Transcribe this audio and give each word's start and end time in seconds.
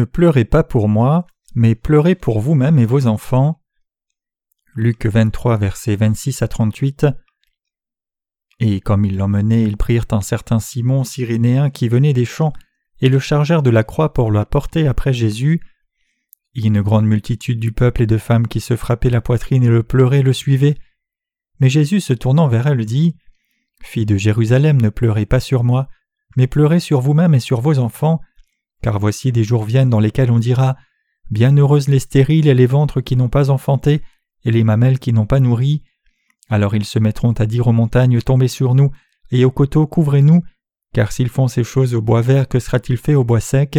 Ne 0.00 0.06
pleurez 0.06 0.46
pas 0.46 0.64
pour 0.64 0.88
moi, 0.88 1.26
mais 1.54 1.74
pleurez 1.74 2.14
pour 2.14 2.40
vous-même 2.40 2.78
et 2.78 2.86
vos 2.86 3.06
enfants. 3.06 3.60
Luc 4.74 5.04
23, 5.04 5.58
versets 5.58 5.94
26 5.94 6.40
à 6.40 6.48
38. 6.48 7.06
Et 8.60 8.80
comme 8.80 9.04
ils 9.04 9.18
l'emmenaient, 9.18 9.64
ils 9.64 9.76
prirent 9.76 10.06
un 10.12 10.22
certain 10.22 10.58
Simon 10.58 11.04
cyrénéen 11.04 11.68
qui 11.68 11.86
venait 11.90 12.14
des 12.14 12.24
champs 12.24 12.54
et 13.02 13.10
le 13.10 13.18
chargèrent 13.18 13.62
de 13.62 13.68
la 13.68 13.84
croix 13.84 14.14
pour 14.14 14.32
la 14.32 14.46
porter 14.46 14.88
après 14.88 15.12
Jésus. 15.12 15.60
Une 16.54 16.80
grande 16.80 17.04
multitude 17.04 17.60
du 17.60 17.72
peuple 17.72 18.00
et 18.00 18.06
de 18.06 18.16
femmes 18.16 18.48
qui 18.48 18.62
se 18.62 18.76
frappaient 18.76 19.10
la 19.10 19.20
poitrine 19.20 19.64
et 19.64 19.68
le 19.68 19.82
pleuraient 19.82 20.22
le 20.22 20.32
suivaient. 20.32 20.78
Mais 21.58 21.68
Jésus 21.68 22.00
se 22.00 22.14
tournant 22.14 22.48
vers 22.48 22.68
elle 22.68 22.86
dit 22.86 23.16
Fille 23.82 24.06
de 24.06 24.16
Jérusalem, 24.16 24.80
ne 24.80 24.88
pleurez 24.88 25.26
pas 25.26 25.40
sur 25.40 25.62
moi, 25.62 25.90
mais 26.38 26.46
pleurez 26.46 26.80
sur 26.80 27.02
vous-même 27.02 27.34
et 27.34 27.40
sur 27.40 27.60
vos 27.60 27.78
enfants, 27.78 28.22
car 28.82 28.98
voici 28.98 29.32
des 29.32 29.44
jours 29.44 29.64
viennent 29.64 29.90
dans 29.90 30.00
lesquels 30.00 30.30
on 30.30 30.38
dira 30.38 30.76
Bienheureuses 31.30 31.88
les 31.88 32.00
stériles 32.00 32.48
et 32.48 32.54
les 32.54 32.66
ventres 32.66 33.00
qui 33.00 33.16
n'ont 33.16 33.28
pas 33.28 33.50
enfanté, 33.50 34.02
et 34.44 34.50
les 34.50 34.64
mamelles 34.64 34.98
qui 34.98 35.12
n'ont 35.12 35.26
pas 35.26 35.40
nourri. 35.40 35.82
Alors 36.48 36.74
ils 36.74 36.84
se 36.84 36.98
mettront 36.98 37.32
à 37.32 37.46
dire 37.46 37.68
aux 37.68 37.72
montagnes 37.72 38.20
Tombez 38.20 38.48
sur 38.48 38.74
nous, 38.74 38.90
et 39.30 39.44
aux 39.44 39.50
coteaux 39.50 39.86
Couvrez-nous, 39.86 40.42
car 40.92 41.12
s'ils 41.12 41.28
font 41.28 41.46
ces 41.46 41.62
choses 41.62 41.94
au 41.94 42.02
bois 42.02 42.22
vert, 42.22 42.48
que 42.48 42.58
sera-t-il 42.58 42.98
fait 42.98 43.14
au 43.14 43.22
bois 43.22 43.40
sec? 43.40 43.78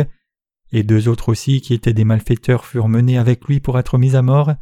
Et 0.72 0.84
deux 0.84 1.10
autres 1.10 1.30
aussi, 1.30 1.60
qui 1.60 1.74
étaient 1.74 1.94
des 1.94 2.06
malfaiteurs, 2.06 2.66
furent 2.66 2.88
menés 2.88 3.18
avec 3.18 3.44
lui 3.46 3.60
pour 3.60 3.78
être 3.78 3.98
mis 3.98 4.16
à 4.16 4.22
mort. 4.22 4.54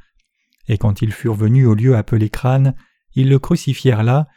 Et 0.67 0.79
quand 0.79 1.03
ils 1.03 1.13
furent 1.13 1.35
venus 1.35 1.67
au 1.67 1.75
lieu 1.75 1.95
appelé 1.95 2.29
crâne, 2.29 2.73
ils 3.13 3.29
le 3.29 3.37
crucifièrent 3.37 4.03
là, 4.03 4.27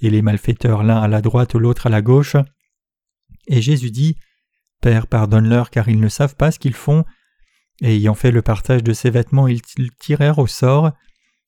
et 0.00 0.10
les 0.10 0.20
malfaiteurs 0.20 0.82
l'un 0.82 1.00
à 1.00 1.08
la 1.08 1.22
droite, 1.22 1.54
l'autre 1.54 1.86
à 1.86 1.90
la 1.90 2.02
gauche. 2.02 2.36
Et 3.46 3.62
Jésus 3.62 3.90
dit 3.90 4.16
Père, 4.82 5.06
pardonne-leur, 5.06 5.70
car 5.70 5.88
ils 5.88 6.00
ne 6.00 6.08
savent 6.08 6.34
pas 6.34 6.50
ce 6.50 6.58
qu'ils 6.58 6.74
font. 6.74 7.04
Et 7.80 7.94
ayant 7.94 8.14
fait 8.14 8.32
le 8.32 8.42
partage 8.42 8.82
de 8.82 8.92
ses 8.92 9.10
vêtements, 9.10 9.46
ils 9.46 9.62
tirèrent 10.00 10.40
au 10.40 10.48
sort. 10.48 10.90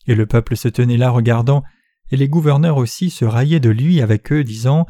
Et 0.06 0.14
le 0.14 0.24
peuple 0.24 0.56
se 0.56 0.68
tenait 0.68 0.96
là 0.96 1.10
regardant, 1.10 1.64
et 2.10 2.16
les 2.16 2.28
gouverneurs 2.28 2.76
aussi 2.76 3.10
se 3.10 3.24
raillaient 3.24 3.60
de 3.60 3.70
lui 3.70 4.00
avec 4.00 4.32
eux, 4.32 4.44
disant 4.44 4.86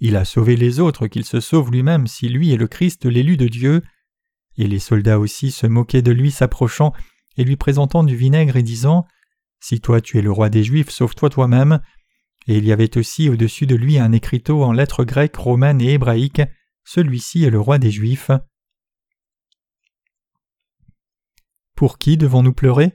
Il 0.00 0.16
a 0.16 0.26
sauvé 0.26 0.54
les 0.54 0.80
autres, 0.80 1.06
qu'il 1.06 1.24
se 1.24 1.40
sauve 1.40 1.72
lui-même 1.72 2.06
si 2.06 2.28
lui 2.28 2.52
est 2.52 2.58
le 2.58 2.68
Christ, 2.68 3.06
l'élu 3.06 3.38
de 3.38 3.48
Dieu. 3.48 3.82
Et 4.58 4.66
les 4.66 4.80
soldats 4.80 5.18
aussi 5.18 5.50
se 5.50 5.66
moquaient 5.66 6.02
de 6.02 6.12
lui, 6.12 6.30
s'approchant 6.30 6.92
et 7.38 7.44
lui 7.44 7.56
présentant 7.56 8.04
du 8.04 8.16
vinaigre 8.16 8.56
et 8.56 8.62
disant 8.62 9.06
Si 9.60 9.80
toi 9.80 10.02
tu 10.02 10.18
es 10.18 10.22
le 10.22 10.30
roi 10.30 10.50
des 10.50 10.62
Juifs, 10.62 10.90
sauve-toi 10.90 11.30
toi-même. 11.30 11.80
Et 12.48 12.58
il 12.58 12.66
y 12.66 12.72
avait 12.72 12.98
aussi 12.98 13.30
au-dessus 13.30 13.66
de 13.66 13.76
lui 13.76 13.98
un 13.98 14.12
écriteau 14.12 14.62
en 14.62 14.72
lettres 14.72 15.04
grecques, 15.04 15.36
romaines 15.36 15.80
et 15.80 15.94
hébraïques 15.94 16.42
Celui-ci 16.90 17.44
est 17.44 17.50
le 17.50 17.60
roi 17.60 17.76
des 17.76 17.90
Juifs. 17.90 18.30
Pour 21.74 21.98
qui 21.98 22.16
devons-nous 22.16 22.54
pleurer? 22.54 22.94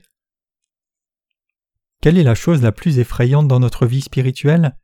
Quelle 2.02 2.18
est 2.18 2.24
la 2.24 2.34
chose 2.34 2.60
la 2.60 2.72
plus 2.72 2.98
effrayante 2.98 3.46
dans 3.46 3.60
notre 3.60 3.86
vie 3.86 4.00
spirituelle? 4.00 4.76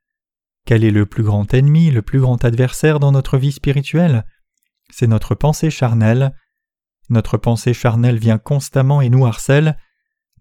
Quel 0.65 0.85
est 0.85 0.93
le 0.93 1.07
plus 1.07 1.25
grand 1.25 1.53
ennemi, 1.53 1.91
le 1.91 2.03
plus 2.03 2.21
grand 2.21 2.45
adversaire 2.45 3.01
dans 3.01 3.11
notre 3.11 3.37
vie 3.37 3.51
spirituelle? 3.51 4.25
C'est 4.91 5.09
notre 5.09 5.35
pensée 5.35 5.71
charnelle. 5.71 6.33
Notre 7.09 7.37
pensée 7.37 7.75
charnelle 7.75 8.21
vient 8.21 8.39
constamment 8.39 9.01
et 9.01 9.11
nous 9.11 9.27
harcèle. 9.27 9.77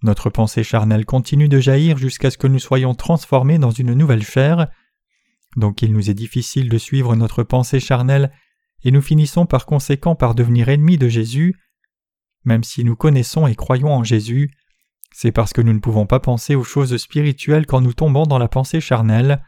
Notre 0.03 0.30
pensée 0.30 0.64
charnelle 0.64 1.08
continue 1.08 1.50
de 1.50 1.59
jaillir 1.59 1.97
jusqu'à 1.97 2.30
ce 2.30 2.38
que 2.38 2.45
nous 2.45 2.59
soyons 2.59 2.94
transformés 2.94 3.58
dans 3.58 3.72
une 3.72 3.95
nouvelle 3.95 4.23
chair. 4.23 4.67
Donc 5.56 5.81
il 5.81 5.92
nous 5.92 6.12
est 6.12 6.14
difficile 6.14 6.69
de 6.69 6.78
suivre 6.78 7.16
notre 7.16 7.41
pensée 7.41 7.80
charnelle 7.80 8.31
et 8.84 8.91
nous 8.91 9.01
finissons 9.01 9.45
par 9.45 9.66
conséquent 9.66 10.16
par 10.16 10.35
devenir 10.35 10.69
ennemis 10.69 10.97
de 10.97 11.09
Jésus. 11.09 11.56
Même 12.45 12.63
si 12.63 12.84
nous 12.84 12.95
connaissons 12.95 13.47
et 13.47 13.56
croyons 13.56 13.94
en 13.94 14.03
Jésus, 14.03 14.51
c'est 15.12 15.31
parce 15.31 15.53
que 15.53 15.62
nous 15.62 15.73
ne 15.73 15.79
pouvons 15.79 16.06
pas 16.06 16.19
penser 16.19 16.56
aux 16.56 16.63
choses 16.63 16.95
spirituelles 16.97 17.66
quand 17.66 17.81
nous 17.81 17.94
tombons 17.94 18.23
dans 18.23 18.38
la 18.38 18.47
pensée 18.47 18.79
charnelle. 18.79 19.44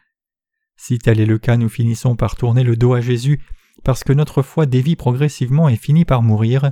Si 0.75 0.99
tel 0.99 1.19
est 1.19 1.25
le 1.25 1.37
cas, 1.37 1.57
nous 1.57 1.69
finissons 1.69 2.15
par 2.15 2.35
tourner 2.35 2.63
le 2.63 2.75
dos 2.75 2.93
à 2.93 3.01
Jésus 3.01 3.41
parce 3.83 4.03
que 4.03 4.13
notre 4.13 4.41
foi 4.41 4.65
dévie 4.65 4.95
progressivement 4.95 5.69
et 5.69 5.75
finit 5.75 6.05
par 6.05 6.21
mourir. 6.21 6.71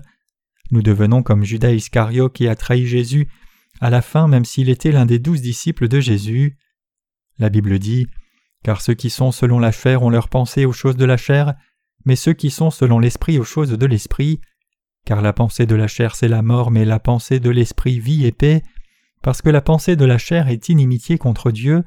Nous 0.71 0.81
devenons 0.81 1.23
comme 1.23 1.43
Judas 1.43 1.71
Iscariot 1.71 2.29
qui 2.29 2.47
a 2.47 2.55
trahi 2.55 2.85
Jésus 2.85 3.27
à 3.79 3.89
la 3.89 4.01
fin 4.01 4.27
même 4.27 4.45
s'il 4.45 4.69
était 4.69 4.91
l'un 4.91 5.05
des 5.05 5.19
douze 5.19 5.41
disciples 5.41 5.87
de 5.87 5.99
Jésus. 5.99 6.57
La 7.37 7.49
Bible 7.49 7.79
dit 7.79 8.07
Car 8.63 8.81
ceux 8.81 8.93
qui 8.93 9.09
sont 9.09 9.31
selon 9.31 9.59
la 9.59 9.71
chair 9.71 10.03
ont 10.03 10.09
leur 10.09 10.27
pensée 10.27 10.65
aux 10.65 10.73
choses 10.73 10.97
de 10.97 11.05
la 11.05 11.17
chair, 11.17 11.55
mais 12.09 12.17
ceux 12.17 12.33
qui 12.33 12.49
sont 12.49 12.71
selon 12.71 12.99
l'esprit 12.99 13.39
aux 13.39 13.45
choses 13.45 13.71
de 13.71 13.85
l'esprit. 13.85 14.41
Car 15.05 15.21
la 15.21 15.31
pensée 15.31 15.65
de 15.65 15.75
la 15.75 15.87
chair 15.87 16.15
c'est 16.15 16.27
la 16.27 16.41
mort, 16.41 16.71
mais 16.71 16.83
la 16.83 16.99
pensée 16.99 17.39
de 17.39 17.49
l'esprit 17.49 18.01
vie 18.01 18.25
et 18.25 18.33
paix 18.33 18.61
parce 19.21 19.41
que 19.41 19.49
la 19.49 19.61
pensée 19.61 19.95
de 19.95 20.05
la 20.05 20.17
chair 20.17 20.47
est 20.47 20.69
inimitié 20.69 21.17
contre 21.17 21.51
Dieu, 21.51 21.83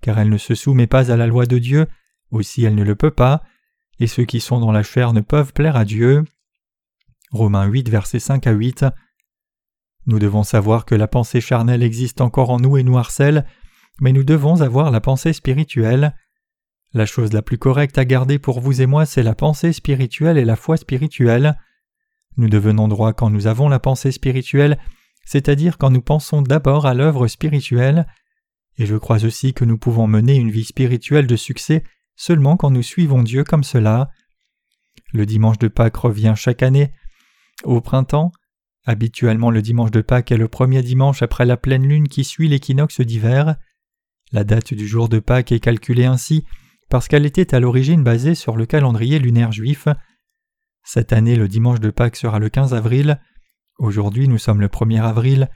car 0.00 0.18
elle 0.18 0.30
ne 0.30 0.38
se 0.38 0.54
soumet 0.54 0.86
pas 0.86 1.12
à 1.12 1.16
la 1.16 1.26
loi 1.26 1.46
de 1.46 1.58
Dieu, 1.58 1.86
aussi 2.30 2.64
elle 2.64 2.74
ne 2.74 2.82
le 2.82 2.96
peut 2.96 3.10
pas, 3.10 3.42
et 4.00 4.06
ceux 4.06 4.24
qui 4.24 4.40
sont 4.40 4.58
dans 4.58 4.72
la 4.72 4.82
chair 4.82 5.12
ne 5.12 5.20
peuvent 5.20 5.52
plaire 5.52 5.76
à 5.76 5.84
Dieu. 5.84 6.24
Romains 7.30 7.66
8, 7.66 7.88
versets 7.88 8.18
5 8.18 8.46
à 8.46 8.50
8. 8.50 8.84
Nous 10.06 10.18
devons 10.18 10.42
savoir 10.42 10.84
que 10.84 10.96
la 10.96 11.06
pensée 11.06 11.40
charnelle 11.40 11.82
existe 11.82 12.20
encore 12.20 12.50
en 12.50 12.58
nous 12.58 12.76
et 12.76 12.82
nous 12.82 12.98
harcèle, 12.98 13.46
mais 14.00 14.12
nous 14.12 14.24
devons 14.24 14.60
avoir 14.60 14.90
la 14.90 15.00
pensée 15.00 15.32
spirituelle. 15.32 16.14
La 16.94 17.06
chose 17.06 17.32
la 17.32 17.42
plus 17.42 17.58
correcte 17.58 17.98
à 17.98 18.04
garder 18.04 18.38
pour 18.38 18.60
vous 18.60 18.82
et 18.82 18.86
moi, 18.86 19.06
c'est 19.06 19.22
la 19.22 19.34
pensée 19.34 19.72
spirituelle 19.72 20.38
et 20.38 20.44
la 20.44 20.56
foi 20.56 20.76
spirituelle. 20.76 21.58
Nous 22.36 22.48
devenons 22.48 22.88
droits 22.88 23.12
quand 23.12 23.30
nous 23.30 23.46
avons 23.46 23.68
la 23.68 23.78
pensée 23.78 24.12
spirituelle 24.12 24.78
c'est-à-dire 25.24 25.78
quand 25.78 25.90
nous 25.90 26.02
pensons 26.02 26.42
d'abord 26.42 26.86
à 26.86 26.94
l'œuvre 26.94 27.26
spirituelle, 27.26 28.06
et 28.78 28.86
je 28.86 28.96
crois 28.96 29.24
aussi 29.24 29.54
que 29.54 29.64
nous 29.64 29.78
pouvons 29.78 30.06
mener 30.06 30.36
une 30.36 30.50
vie 30.50 30.64
spirituelle 30.64 31.26
de 31.26 31.36
succès 31.36 31.84
seulement 32.16 32.56
quand 32.56 32.70
nous 32.70 32.82
suivons 32.82 33.22
Dieu 33.22 33.44
comme 33.44 33.64
cela. 33.64 34.10
Le 35.12 35.26
dimanche 35.26 35.58
de 35.58 35.68
Pâques 35.68 35.96
revient 35.96 36.34
chaque 36.36 36.62
année 36.62 36.92
au 37.64 37.80
printemps. 37.80 38.32
Habituellement 38.84 39.50
le 39.50 39.62
dimanche 39.62 39.90
de 39.90 40.00
Pâques 40.00 40.32
est 40.32 40.36
le 40.36 40.48
premier 40.48 40.82
dimanche 40.82 41.22
après 41.22 41.46
la 41.46 41.56
pleine 41.56 41.86
lune 41.86 42.08
qui 42.08 42.24
suit 42.24 42.48
l'équinoxe 42.48 43.00
d'hiver. 43.00 43.56
La 44.32 44.44
date 44.44 44.74
du 44.74 44.86
jour 44.86 45.08
de 45.08 45.18
Pâques 45.18 45.52
est 45.52 45.60
calculée 45.60 46.06
ainsi 46.06 46.44
parce 46.92 47.08
qu'elle 47.08 47.24
était 47.24 47.54
à 47.54 47.58
l'origine 47.58 48.04
basée 48.04 48.34
sur 48.34 48.54
le 48.54 48.66
calendrier 48.66 49.18
lunaire 49.18 49.50
juif. 49.50 49.88
Cette 50.84 51.14
année 51.14 51.36
le 51.36 51.48
dimanche 51.48 51.80
de 51.80 51.88
Pâques 51.88 52.16
sera 52.16 52.38
le 52.38 52.50
15 52.50 52.74
avril. 52.74 53.18
Aujourd'hui 53.78 54.28
nous 54.28 54.36
sommes 54.36 54.60
le 54.60 54.68
1er 54.68 55.00
avril. 55.00 55.48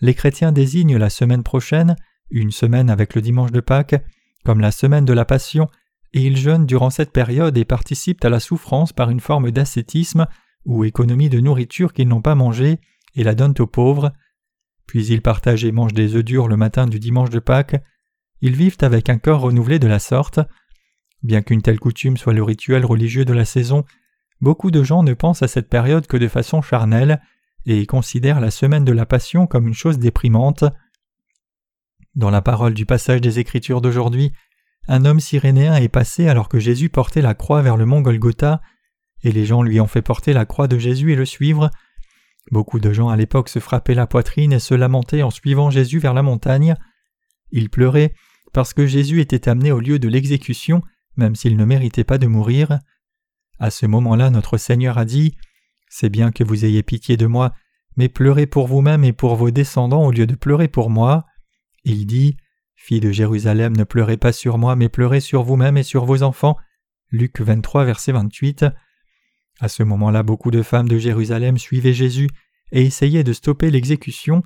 Les 0.00 0.14
chrétiens 0.14 0.52
désignent 0.52 0.96
la 0.96 1.10
semaine 1.10 1.42
prochaine, 1.42 1.96
une 2.30 2.50
semaine 2.50 2.88
avec 2.88 3.14
le 3.14 3.20
dimanche 3.20 3.52
de 3.52 3.60
Pâques, 3.60 4.02
comme 4.42 4.60
la 4.60 4.70
semaine 4.70 5.04
de 5.04 5.12
la 5.12 5.26
Passion, 5.26 5.68
et 6.14 6.22
ils 6.22 6.38
jeûnent 6.38 6.64
durant 6.64 6.88
cette 6.88 7.12
période 7.12 7.58
et 7.58 7.66
participent 7.66 8.24
à 8.24 8.30
la 8.30 8.40
souffrance 8.40 8.94
par 8.94 9.10
une 9.10 9.20
forme 9.20 9.50
d'ascétisme 9.50 10.28
ou 10.64 10.84
économie 10.84 11.28
de 11.28 11.40
nourriture 11.40 11.92
qu'ils 11.92 12.08
n'ont 12.08 12.22
pas 12.22 12.34
mangée 12.34 12.78
et 13.14 13.22
la 13.22 13.34
donnent 13.34 13.52
aux 13.58 13.66
pauvres. 13.66 14.14
Puis 14.86 15.08
ils 15.08 15.20
partagent 15.20 15.66
et 15.66 15.72
mangent 15.72 15.92
des 15.92 16.14
œufs 16.14 16.24
durs 16.24 16.48
le 16.48 16.56
matin 16.56 16.86
du 16.86 16.98
dimanche 16.98 17.28
de 17.28 17.38
Pâques. 17.38 17.76
Ils 18.40 18.56
vivent 18.56 18.78
avec 18.80 19.10
un 19.10 19.18
corps 19.18 19.42
renouvelé 19.42 19.78
de 19.78 19.86
la 19.86 19.98
sorte. 19.98 20.40
Bien 21.22 21.42
qu'une 21.42 21.62
telle 21.62 21.78
coutume 21.78 22.16
soit 22.16 22.32
le 22.32 22.42
rituel 22.42 22.84
religieux 22.84 23.24
de 23.24 23.32
la 23.32 23.44
saison, 23.44 23.84
beaucoup 24.40 24.70
de 24.70 24.82
gens 24.82 25.02
ne 25.02 25.14
pensent 25.14 25.42
à 25.42 25.48
cette 25.48 25.68
période 25.68 26.06
que 26.06 26.16
de 26.16 26.28
façon 26.28 26.62
charnelle 26.62 27.20
et 27.66 27.84
considère 27.86 28.40
la 28.40 28.50
semaine 28.50 28.84
de 28.84 28.92
la 28.92 29.06
Passion 29.06 29.46
comme 29.46 29.68
une 29.68 29.74
chose 29.74 29.98
déprimante. 29.98 30.64
Dans 32.14 32.30
la 32.30 32.42
parole 32.42 32.74
du 32.74 32.86
passage 32.86 33.20
des 33.20 33.38
Écritures 33.38 33.80
d'aujourd'hui, 33.80 34.32
un 34.88 35.04
homme 35.04 35.20
cyrénéen 35.20 35.76
est 35.76 35.88
passé 35.88 36.28
alors 36.28 36.48
que 36.48 36.58
Jésus 36.58 36.88
portait 36.88 37.22
la 37.22 37.34
croix 37.34 37.62
vers 37.62 37.76
le 37.76 37.86
mont 37.86 38.00
Golgotha, 38.00 38.60
et 39.22 39.32
les 39.32 39.44
gens 39.44 39.62
lui 39.62 39.80
ont 39.80 39.86
fait 39.86 40.02
porter 40.02 40.32
la 40.32 40.46
croix 40.46 40.66
de 40.66 40.78
Jésus 40.78 41.12
et 41.12 41.16
le 41.16 41.26
suivre. 41.26 41.70
Beaucoup 42.50 42.80
de 42.80 42.92
gens 42.92 43.10
à 43.10 43.16
l'époque 43.16 43.50
se 43.50 43.58
frappaient 43.58 43.94
la 43.94 44.06
poitrine 44.06 44.54
et 44.54 44.58
se 44.58 44.74
lamentaient 44.74 45.22
en 45.22 45.30
suivant 45.30 45.70
Jésus 45.70 45.98
vers 45.98 46.14
la 46.14 46.22
montagne. 46.22 46.74
Ils 47.52 47.68
pleuraient 47.68 48.14
parce 48.52 48.72
que 48.72 48.86
Jésus 48.86 49.20
était 49.20 49.48
amené 49.48 49.70
au 49.70 49.80
lieu 49.80 49.98
de 49.98 50.08
l'exécution, 50.08 50.82
même 51.20 51.36
s'il 51.36 51.56
ne 51.56 51.64
méritait 51.64 52.04
pas 52.04 52.18
de 52.18 52.26
mourir. 52.26 52.80
À 53.58 53.70
ce 53.70 53.86
moment-là, 53.86 54.30
notre 54.30 54.56
Seigneur 54.58 54.98
a 54.98 55.04
dit 55.04 55.36
c'est 55.88 56.08
bien 56.08 56.30
que 56.30 56.44
vous 56.44 56.64
ayez 56.64 56.82
pitié 56.82 57.16
de 57.16 57.26
moi, 57.26 57.52
mais 57.96 58.08
pleurez 58.08 58.46
pour 58.46 58.68
vous-même 58.68 59.04
et 59.04 59.12
pour 59.12 59.34
vos 59.36 59.50
descendants 59.50 60.06
au 60.06 60.12
lieu 60.12 60.26
de 60.26 60.36
pleurer 60.36 60.68
pour 60.68 60.88
moi. 60.88 61.26
Il 61.84 62.06
dit 62.06 62.36
Fille 62.76 63.00
de 63.00 63.10
Jérusalem, 63.10 63.76
ne 63.76 63.84
pleurez 63.84 64.16
pas 64.16 64.32
sur 64.32 64.56
moi, 64.56 64.76
mais 64.76 64.88
pleurez 64.88 65.20
sur 65.20 65.42
vous-même 65.42 65.76
et 65.76 65.82
sur 65.82 66.06
vos 66.06 66.22
enfants. 66.22 66.56
Luc 67.10 67.40
23, 67.40 67.84
verset 67.84 68.12
28. 68.12 68.64
À 69.60 69.68
ce 69.68 69.82
moment-là, 69.82 70.22
beaucoup 70.22 70.50
de 70.50 70.62
femmes 70.62 70.88
de 70.88 70.96
Jérusalem 70.96 71.58
suivaient 71.58 71.92
Jésus 71.92 72.28
et 72.72 72.86
essayaient 72.86 73.24
de 73.24 73.32
stopper 73.32 73.70
l'exécution, 73.70 74.42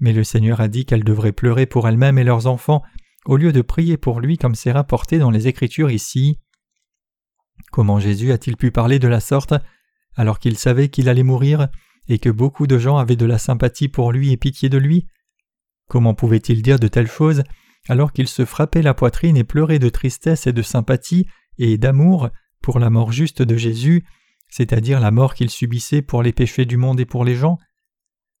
mais 0.00 0.12
le 0.12 0.24
Seigneur 0.24 0.60
a 0.60 0.68
dit 0.68 0.84
qu'elles 0.84 1.04
devraient 1.04 1.32
pleurer 1.32 1.66
pour 1.66 1.88
elles-mêmes 1.88 2.18
et 2.18 2.24
leurs 2.24 2.48
enfants, 2.48 2.82
au 3.26 3.36
lieu 3.36 3.52
de 3.52 3.62
prier 3.62 3.96
pour 3.96 4.20
lui 4.20 4.38
comme 4.38 4.54
c'est 4.54 4.72
rapporté 4.72 5.18
dans 5.18 5.30
les 5.30 5.48
Écritures 5.48 5.90
ici. 5.90 6.38
Comment 7.70 8.00
Jésus 8.00 8.32
a-t-il 8.32 8.56
pu 8.56 8.70
parler 8.70 8.98
de 8.98 9.08
la 9.08 9.20
sorte 9.20 9.54
alors 10.16 10.38
qu'il 10.38 10.56
savait 10.56 10.88
qu'il 10.88 11.08
allait 11.08 11.22
mourir 11.22 11.68
et 12.08 12.18
que 12.18 12.30
beaucoup 12.30 12.66
de 12.66 12.78
gens 12.78 12.96
avaient 12.96 13.16
de 13.16 13.26
la 13.26 13.38
sympathie 13.38 13.88
pour 13.88 14.12
lui 14.12 14.32
et 14.32 14.36
pitié 14.36 14.68
de 14.68 14.78
lui? 14.78 15.06
Comment 15.88 16.14
pouvait-il 16.14 16.62
dire 16.62 16.78
de 16.78 16.88
telles 16.88 17.10
choses 17.10 17.42
alors 17.88 18.12
qu'il 18.12 18.28
se 18.28 18.44
frappait 18.44 18.82
la 18.82 18.94
poitrine 18.94 19.36
et 19.36 19.44
pleurait 19.44 19.78
de 19.78 19.88
tristesse 19.88 20.46
et 20.46 20.52
de 20.52 20.62
sympathie 20.62 21.26
et 21.58 21.78
d'amour 21.78 22.30
pour 22.62 22.78
la 22.78 22.90
mort 22.90 23.12
juste 23.12 23.42
de 23.42 23.56
Jésus, 23.56 24.04
c'est-à-dire 24.48 25.00
la 25.00 25.10
mort 25.10 25.34
qu'il 25.34 25.50
subissait 25.50 26.02
pour 26.02 26.22
les 26.22 26.32
péchés 26.32 26.66
du 26.66 26.76
monde 26.76 27.00
et 27.00 27.06
pour 27.06 27.24
les 27.24 27.34
gens? 27.34 27.58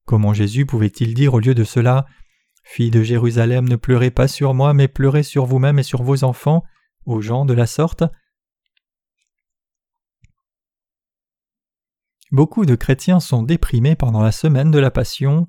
Comment 0.04 0.34
Jésus 0.34 0.66
pouvait-il 0.66 1.14
dire 1.14 1.34
au 1.34 1.40
lieu 1.40 1.54
de 1.54 1.64
cela 1.64 2.06
Fille 2.72 2.92
de 2.92 3.02
Jérusalem, 3.02 3.68
ne 3.68 3.74
pleurez 3.74 4.12
pas 4.12 4.28
sur 4.28 4.54
moi, 4.54 4.74
mais 4.74 4.86
pleurez 4.86 5.24
sur 5.24 5.44
vous-même 5.44 5.80
et 5.80 5.82
sur 5.82 6.04
vos 6.04 6.22
enfants, 6.22 6.62
aux 7.04 7.20
gens 7.20 7.44
de 7.44 7.52
la 7.52 7.66
sorte 7.66 8.04
Beaucoup 12.30 12.64
de 12.66 12.76
chrétiens 12.76 13.18
sont 13.18 13.42
déprimés 13.42 13.96
pendant 13.96 14.22
la 14.22 14.30
semaine 14.30 14.70
de 14.70 14.78
la 14.78 14.92
Passion. 14.92 15.48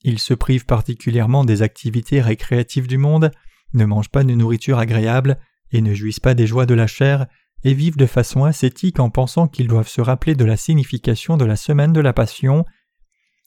Ils 0.00 0.18
se 0.18 0.34
privent 0.34 0.66
particulièrement 0.66 1.44
des 1.44 1.62
activités 1.62 2.20
récréatives 2.20 2.88
du 2.88 2.98
monde, 2.98 3.30
ne 3.74 3.84
mangent 3.84 4.10
pas 4.10 4.24
de 4.24 4.34
nourriture 4.34 4.80
agréable 4.80 5.38
et 5.70 5.80
ne 5.80 5.94
jouissent 5.94 6.18
pas 6.18 6.34
des 6.34 6.48
joies 6.48 6.66
de 6.66 6.74
la 6.74 6.88
chair, 6.88 7.28
et 7.62 7.72
vivent 7.72 7.96
de 7.96 8.06
façon 8.06 8.42
ascétique 8.42 8.98
en 8.98 9.10
pensant 9.10 9.46
qu'ils 9.46 9.68
doivent 9.68 9.86
se 9.86 10.00
rappeler 10.00 10.34
de 10.34 10.44
la 10.44 10.56
signification 10.56 11.36
de 11.36 11.44
la 11.44 11.54
semaine 11.54 11.92
de 11.92 12.00
la 12.00 12.12
Passion. 12.12 12.64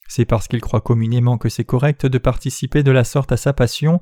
C'est 0.07 0.25
parce 0.25 0.47
qu'ils 0.47 0.61
croient 0.61 0.81
communément 0.81 1.37
que 1.37 1.49
c'est 1.49 1.65
correct 1.65 2.05
de 2.05 2.17
participer 2.17 2.83
de 2.83 2.91
la 2.91 3.03
sorte 3.03 3.31
à 3.31 3.37
sa 3.37 3.53
passion. 3.53 4.01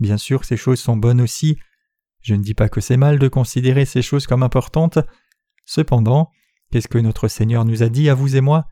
Bien 0.00 0.16
sûr, 0.16 0.44
ces 0.44 0.56
choses 0.56 0.80
sont 0.80 0.96
bonnes 0.96 1.20
aussi. 1.20 1.58
Je 2.22 2.34
ne 2.34 2.42
dis 2.42 2.54
pas 2.54 2.68
que 2.68 2.80
c'est 2.80 2.96
mal 2.96 3.18
de 3.18 3.28
considérer 3.28 3.84
ces 3.84 4.02
choses 4.02 4.26
comme 4.26 4.42
importantes, 4.42 4.98
Cependant, 5.66 6.30
qu'est-ce 6.70 6.88
que 6.88 6.98
notre 6.98 7.28
Seigneur 7.28 7.64
nous 7.64 7.82
a 7.82 7.88
dit 7.88 8.08
à 8.08 8.14
vous 8.14 8.36
et 8.36 8.40
moi? 8.40 8.68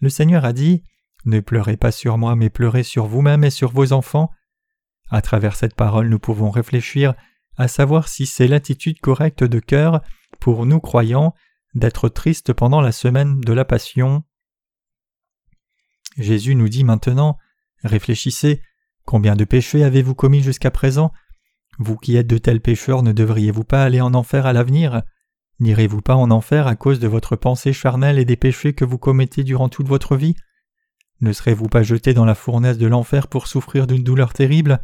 Le 0.00 0.08
Seigneur 0.08 0.46
a 0.46 0.54
dit 0.54 0.82
Ne 1.26 1.40
pleurez 1.40 1.76
pas 1.76 1.92
sur 1.92 2.16
moi, 2.16 2.34
mais 2.34 2.48
pleurez 2.48 2.82
sur 2.82 3.06
vous-même 3.06 3.44
et 3.44 3.50
sur 3.50 3.70
vos 3.70 3.92
enfants. 3.92 4.30
À 5.10 5.20
travers 5.20 5.54
cette 5.54 5.76
parole, 5.76 6.08
nous 6.08 6.18
pouvons 6.18 6.50
réfléchir 6.50 7.14
à 7.58 7.68
savoir 7.68 8.08
si 8.08 8.24
c'est 8.24 8.48
l'attitude 8.48 9.00
correcte 9.00 9.44
de 9.44 9.60
cœur 9.60 10.00
pour 10.40 10.64
nous 10.64 10.80
croyants 10.80 11.34
d'être 11.74 12.08
tristes 12.08 12.54
pendant 12.54 12.80
la 12.80 12.92
semaine 12.92 13.40
de 13.40 13.52
la 13.52 13.66
Passion. 13.66 14.24
Jésus 16.20 16.54
nous 16.54 16.68
dit 16.68 16.84
maintenant 16.84 17.38
Réfléchissez, 17.82 18.60
combien 19.06 19.36
de 19.36 19.44
péchés 19.44 19.82
avez-vous 19.82 20.14
commis 20.14 20.42
jusqu'à 20.42 20.70
présent? 20.70 21.12
Vous 21.78 21.96
qui 21.96 22.16
êtes 22.16 22.26
de 22.26 22.36
tels 22.36 22.60
pécheurs, 22.60 23.02
ne 23.02 23.12
devriez-vous 23.12 23.64
pas 23.64 23.82
aller 23.82 24.02
en 24.02 24.12
enfer 24.12 24.44
à 24.44 24.52
l'avenir? 24.52 25.02
N'irez-vous 25.60 26.02
pas 26.02 26.16
en 26.16 26.30
enfer 26.30 26.66
à 26.66 26.76
cause 26.76 27.00
de 27.00 27.08
votre 27.08 27.36
pensée 27.36 27.72
charnelle 27.72 28.18
et 28.18 28.26
des 28.26 28.36
péchés 28.36 28.74
que 28.74 28.84
vous 28.84 28.98
commettez 28.98 29.44
durant 29.44 29.70
toute 29.70 29.88
votre 29.88 30.14
vie? 30.14 30.36
Ne 31.22 31.32
serez-vous 31.32 31.68
pas 31.68 31.82
jeté 31.82 32.12
dans 32.12 32.26
la 32.26 32.34
fournaise 32.34 32.78
de 32.78 32.86
l'enfer 32.86 33.26
pour 33.26 33.46
souffrir 33.46 33.86
d'une 33.86 34.04
douleur 34.04 34.34
terrible? 34.34 34.80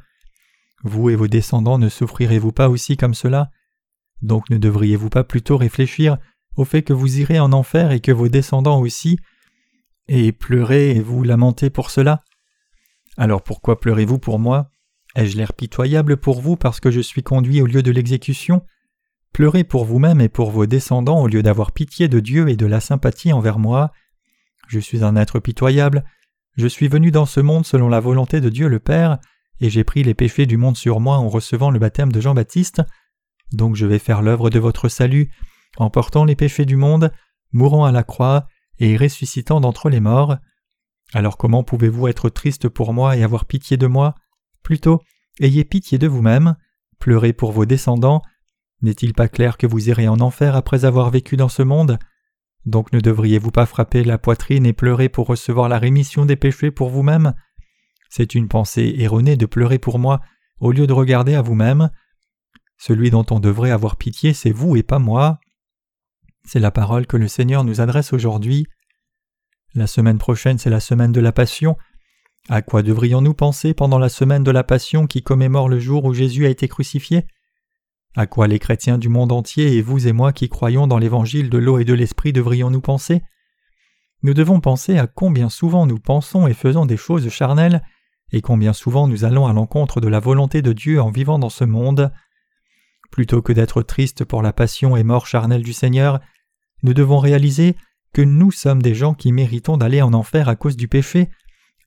Vous 0.84 1.10
et 1.10 1.16
vos 1.16 1.28
descendants 1.28 1.78
ne 1.78 1.88
souffrirez-vous 1.90 2.52
pas 2.52 2.70
aussi 2.70 2.96
comme 2.96 3.14
cela? 3.14 3.50
Donc 4.22 4.48
ne 4.48 4.56
devriez-vous 4.56 5.10
pas 5.10 5.24
plutôt 5.24 5.58
réfléchir 5.58 6.16
au 6.56 6.64
fait 6.64 6.82
que 6.82 6.94
vous 6.94 7.20
irez 7.20 7.38
en 7.38 7.52
enfer 7.52 7.92
et 7.92 8.00
que 8.00 8.12
vos 8.12 8.28
descendants 8.28 8.80
aussi, 8.80 9.18
et 10.08 10.32
pleurer 10.32 10.90
et 10.90 11.00
vous 11.00 11.22
lamenter 11.22 11.70
pour 11.70 11.90
cela? 11.90 12.22
Alors 13.16 13.42
pourquoi 13.42 13.80
pleurez-vous 13.80 14.18
pour 14.18 14.38
moi? 14.38 14.70
Ai-je 15.14 15.36
l'air 15.36 15.54
pitoyable 15.54 16.16
pour 16.18 16.40
vous 16.40 16.56
parce 16.56 16.80
que 16.80 16.90
je 16.90 17.00
suis 17.00 17.22
conduit 17.22 17.62
au 17.62 17.66
lieu 17.66 17.82
de 17.82 17.90
l'exécution? 17.90 18.62
Pleurez 19.32 19.64
pour 19.64 19.84
vous-même 19.84 20.20
et 20.20 20.28
pour 20.28 20.50
vos 20.50 20.66
descendants 20.66 21.20
au 21.20 21.26
lieu 21.26 21.42
d'avoir 21.42 21.72
pitié 21.72 22.08
de 22.08 22.20
Dieu 22.20 22.48
et 22.48 22.56
de 22.56 22.66
la 22.66 22.80
sympathie 22.80 23.32
envers 23.32 23.58
moi. 23.58 23.92
Je 24.68 24.78
suis 24.78 25.04
un 25.04 25.16
être 25.16 25.40
pitoyable, 25.40 26.04
je 26.56 26.66
suis 26.66 26.88
venu 26.88 27.10
dans 27.10 27.26
ce 27.26 27.40
monde 27.40 27.66
selon 27.66 27.88
la 27.88 28.00
volonté 28.00 28.40
de 28.40 28.48
Dieu 28.48 28.68
le 28.68 28.78
Père, 28.78 29.18
et 29.60 29.70
j'ai 29.70 29.84
pris 29.84 30.02
les 30.02 30.14
péchés 30.14 30.46
du 30.46 30.56
monde 30.56 30.76
sur 30.76 31.00
moi 31.00 31.16
en 31.16 31.28
recevant 31.28 31.70
le 31.70 31.78
baptême 31.78 32.12
de 32.12 32.20
Jean-Baptiste, 32.20 32.82
donc 33.52 33.76
je 33.76 33.86
vais 33.86 33.98
faire 33.98 34.22
l'œuvre 34.22 34.50
de 34.50 34.58
votre 34.58 34.88
salut, 34.88 35.30
en 35.76 35.90
portant 35.90 36.24
les 36.24 36.36
péchés 36.36 36.64
du 36.64 36.76
monde, 36.76 37.12
mourant 37.52 37.84
à 37.84 37.92
la 37.92 38.02
croix 38.02 38.48
et 38.78 38.96
ressuscitant 38.96 39.60
d'entre 39.60 39.90
les 39.90 40.00
morts. 40.00 40.36
Alors 41.12 41.36
comment 41.36 41.62
pouvez-vous 41.62 42.08
être 42.08 42.28
triste 42.28 42.68
pour 42.68 42.92
moi 42.92 43.16
et 43.16 43.22
avoir 43.22 43.44
pitié 43.44 43.76
de 43.76 43.86
moi? 43.86 44.14
Plutôt, 44.62 45.00
ayez 45.40 45.64
pitié 45.64 45.98
de 45.98 46.08
vous-même, 46.08 46.56
pleurez 46.98 47.32
pour 47.32 47.52
vos 47.52 47.66
descendants, 47.66 48.22
n'est-il 48.82 49.14
pas 49.14 49.28
clair 49.28 49.56
que 49.56 49.66
vous 49.66 49.88
irez 49.88 50.08
en 50.08 50.20
enfer 50.20 50.56
après 50.56 50.84
avoir 50.84 51.10
vécu 51.10 51.36
dans 51.36 51.48
ce 51.48 51.62
monde? 51.62 51.98
Donc 52.64 52.92
ne 52.92 53.00
devriez-vous 53.00 53.52
pas 53.52 53.66
frapper 53.66 54.02
la 54.02 54.18
poitrine 54.18 54.66
et 54.66 54.72
pleurer 54.72 55.08
pour 55.08 55.28
recevoir 55.28 55.68
la 55.68 55.78
rémission 55.78 56.26
des 56.26 56.36
péchés 56.36 56.70
pour 56.70 56.90
vous-même? 56.90 57.34
C'est 58.10 58.34
une 58.34 58.48
pensée 58.48 58.94
erronée 58.98 59.36
de 59.36 59.46
pleurer 59.46 59.78
pour 59.78 59.98
moi 59.98 60.20
au 60.60 60.72
lieu 60.72 60.86
de 60.86 60.92
regarder 60.92 61.34
à 61.34 61.42
vous-même. 61.42 61.90
Celui 62.78 63.10
dont 63.10 63.26
on 63.30 63.40
devrait 63.40 63.70
avoir 63.70 63.96
pitié, 63.96 64.34
c'est 64.34 64.50
vous 64.50 64.76
et 64.76 64.82
pas 64.82 64.98
moi. 64.98 65.38
C'est 66.46 66.60
la 66.60 66.70
parole 66.70 67.08
que 67.08 67.16
le 67.16 67.26
Seigneur 67.26 67.64
nous 67.64 67.80
adresse 67.80 68.12
aujourd'hui. 68.12 68.68
La 69.74 69.88
semaine 69.88 70.18
prochaine, 70.18 70.58
c'est 70.58 70.70
la 70.70 70.78
semaine 70.78 71.10
de 71.10 71.20
la 71.20 71.32
Passion. 71.32 71.76
À 72.48 72.62
quoi 72.62 72.84
devrions-nous 72.84 73.34
penser 73.34 73.74
pendant 73.74 73.98
la 73.98 74.08
semaine 74.08 74.44
de 74.44 74.52
la 74.52 74.62
Passion 74.62 75.08
qui 75.08 75.24
commémore 75.24 75.68
le 75.68 75.80
jour 75.80 76.04
où 76.04 76.14
Jésus 76.14 76.46
a 76.46 76.48
été 76.48 76.68
crucifié? 76.68 77.26
À 78.14 78.28
quoi 78.28 78.46
les 78.46 78.60
chrétiens 78.60 78.96
du 78.96 79.08
monde 79.08 79.32
entier 79.32 79.76
et 79.76 79.82
vous 79.82 80.06
et 80.06 80.12
moi 80.12 80.32
qui 80.32 80.48
croyons 80.48 80.86
dans 80.86 80.98
l'évangile 80.98 81.50
de 81.50 81.58
l'eau 81.58 81.80
et 81.80 81.84
de 81.84 81.94
l'esprit 81.94 82.32
devrions-nous 82.32 82.80
penser? 82.80 83.22
Nous 84.22 84.32
devons 84.32 84.60
penser 84.60 84.98
à 84.98 85.08
combien 85.08 85.48
souvent 85.48 85.84
nous 85.84 85.98
pensons 85.98 86.46
et 86.46 86.54
faisons 86.54 86.86
des 86.86 86.96
choses 86.96 87.28
charnelles, 87.28 87.82
et 88.30 88.40
combien 88.40 88.72
souvent 88.72 89.08
nous 89.08 89.24
allons 89.24 89.48
à 89.48 89.52
l'encontre 89.52 90.00
de 90.00 90.08
la 90.08 90.20
volonté 90.20 90.62
de 90.62 90.72
Dieu 90.72 91.02
en 91.02 91.10
vivant 91.10 91.40
dans 91.40 91.50
ce 91.50 91.64
monde. 91.64 92.12
Plutôt 93.10 93.42
que 93.42 93.52
d'être 93.52 93.82
tristes 93.82 94.24
pour 94.24 94.42
la 94.42 94.52
passion 94.52 94.96
et 94.96 95.02
mort 95.02 95.26
charnelle 95.26 95.62
du 95.62 95.72
Seigneur, 95.72 96.20
nous 96.82 96.94
devons 96.94 97.18
réaliser 97.18 97.76
que 98.12 98.22
nous 98.22 98.50
sommes 98.50 98.82
des 98.82 98.94
gens 98.94 99.14
qui 99.14 99.32
méritons 99.32 99.76
d'aller 99.76 100.02
en 100.02 100.12
enfer 100.12 100.48
à 100.48 100.56
cause 100.56 100.76
du 100.76 100.88
péché, 100.88 101.28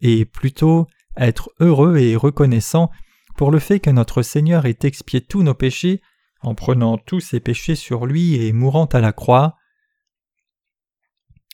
et 0.01 0.25
plutôt 0.25 0.87
être 1.18 1.52
heureux 1.59 1.97
et 1.97 2.16
reconnaissants 2.16 2.90
pour 3.35 3.52
le 3.52 3.59
fait 3.59 3.80
que 3.80 3.90
notre 3.90 4.21
Seigneur 4.21 4.66
ait 4.66 4.78
expié 4.83 5.21
tous 5.21 5.44
nos 5.44 5.54
péchés 5.54 6.02
en 6.42 6.56
prenant 6.56 6.97
tous 6.97 7.19
ses 7.19 7.40
péchés 7.40 7.75
sur 7.75 8.06
lui 8.06 8.35
et 8.35 8.54
mourant 8.54 8.85
à 8.85 9.02
la 9.02 9.11
croix. 9.11 9.56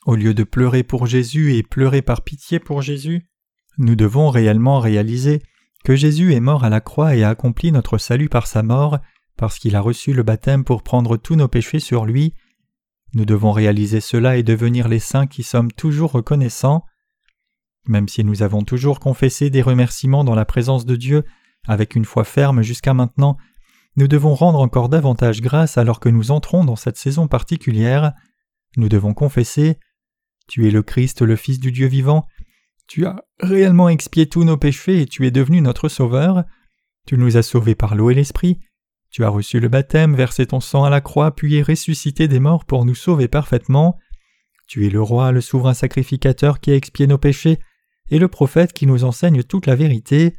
Au 0.06 0.16
lieu 0.16 0.34
de 0.34 0.44
pleurer 0.44 0.84
pour 0.84 1.08
Jésus 1.08 1.56
et 1.56 1.64
pleurer 1.64 2.02
par 2.02 2.24
pitié 2.24 2.60
pour 2.60 2.82
Jésus, 2.82 3.28
nous 3.78 3.96
devons 3.96 4.30
réellement 4.30 4.80
réaliser 4.80 5.42
que 5.84 5.96
Jésus 5.96 6.34
est 6.34 6.40
mort 6.40 6.64
à 6.64 6.70
la 6.70 6.82
croix 6.82 7.16
et 7.16 7.24
a 7.24 7.30
accompli 7.30 7.72
notre 7.72 7.98
salut 7.98 8.30
par 8.30 8.48
sa 8.48 8.64
mort, 8.64 9.00
parce 9.38 9.60
qu'il 9.60 9.76
a 9.76 9.82
reçu 9.82 10.14
le 10.14 10.24
baptême 10.24 10.64
pour 10.64 10.84
prendre 10.84 11.18
tous 11.18 11.36
nos 11.36 11.48
péchés 11.48 11.80
sur 11.80 12.06
lui. 12.06 12.34
Nous 13.16 13.26
devons 13.26 13.54
réaliser 13.54 14.02
cela 14.02 14.36
et 14.36 14.44
devenir 14.44 14.90
les 14.90 15.00
saints 15.00 15.26
qui 15.26 15.42
sommes 15.42 15.72
toujours 15.72 16.12
reconnaissants. 16.12 16.84
Même 17.88 18.10
si 18.10 18.26
nous 18.26 18.44
avons 18.44 18.62
toujours 18.62 19.00
confessé 19.00 19.50
des 19.50 19.62
remerciements 19.62 20.26
dans 20.26 20.36
la 20.36 20.44
présence 20.44 20.86
de 20.86 20.98
Dieu 20.98 21.24
avec 21.66 21.96
une 21.96 22.04
foi 22.04 22.26
ferme 22.26 22.62
jusqu'à 22.62 22.94
maintenant, 22.94 23.38
nous 23.96 24.10
devons 24.10 24.36
rendre 24.36 24.60
encore 24.60 24.90
davantage 24.90 25.40
grâce 25.40 25.78
alors 25.78 26.02
que 26.02 26.10
nous 26.10 26.32
entrons 26.32 26.66
dans 26.66 26.76
cette 26.76 26.98
saison 26.98 27.30
particulière. 27.30 28.12
Nous 28.76 28.90
devons 28.90 29.14
confesser 29.14 29.80
Tu 30.50 30.68
es 30.68 30.72
le 30.72 30.84
Christ, 30.84 31.22
le 31.22 31.38
Fils 31.38 31.62
du 31.62 31.72
Dieu 31.72 31.88
vivant. 31.88 32.28
Tu 32.86 33.06
as 33.06 33.24
réellement 33.40 33.88
expié 33.88 34.28
tous 34.28 34.44
nos 34.44 34.58
péchés 34.58 35.02
et 35.02 35.06
tu 35.06 35.26
es 35.26 35.32
devenu 35.32 35.62
notre 35.62 35.88
Sauveur. 35.88 36.44
Tu 37.08 37.18
nous 37.18 37.38
as 37.38 37.44
sauvés 37.44 37.76
par 37.76 37.96
l'eau 37.96 38.10
et 38.10 38.14
l'Esprit. 38.14 38.60
Tu 39.16 39.24
as 39.24 39.30
reçu 39.30 39.62
le 39.62 39.70
baptême, 39.70 40.14
versé 40.14 40.46
ton 40.46 40.60
sang 40.60 40.84
à 40.84 40.90
la 40.90 41.00
croix, 41.00 41.34
puis 41.34 41.56
es 41.56 41.62
ressuscité 41.62 42.28
des 42.28 42.42
morts 42.42 42.66
pour 42.66 42.84
nous 42.84 42.96
sauver 42.96 43.30
parfaitement. 43.30 43.98
Tu 44.68 44.86
es 44.86 44.90
le 44.90 45.02
roi, 45.02 45.32
le 45.32 45.40
souverain 45.40 45.74
sacrificateur 45.74 46.60
qui 46.60 46.72
a 46.72 46.76
expié 46.76 47.08
nos 47.08 47.18
péchés, 47.18 47.60
et 48.10 48.20
le 48.20 48.28
prophète 48.28 48.74
qui 48.74 48.86
nous 48.86 49.06
enseigne 49.06 49.42
toute 49.44 49.68
la 49.68 49.76
vérité. 49.76 50.36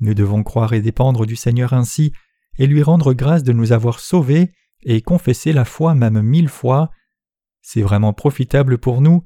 Nous 0.00 0.12
devons 0.12 0.42
croire 0.42 0.72
et 0.72 0.80
dépendre 0.80 1.24
du 1.24 1.36
Seigneur 1.36 1.72
ainsi, 1.72 2.12
et 2.58 2.66
lui 2.66 2.82
rendre 2.82 3.12
grâce 3.12 3.44
de 3.44 3.52
nous 3.52 3.70
avoir 3.70 4.00
sauvés 4.00 4.50
et 4.82 5.00
confesser 5.00 5.52
la 5.52 5.64
foi 5.64 5.94
même 5.94 6.20
mille 6.20 6.48
fois. 6.48 6.90
C'est 7.62 7.82
vraiment 7.82 8.12
profitable 8.12 8.76
pour 8.76 9.02
nous. 9.02 9.22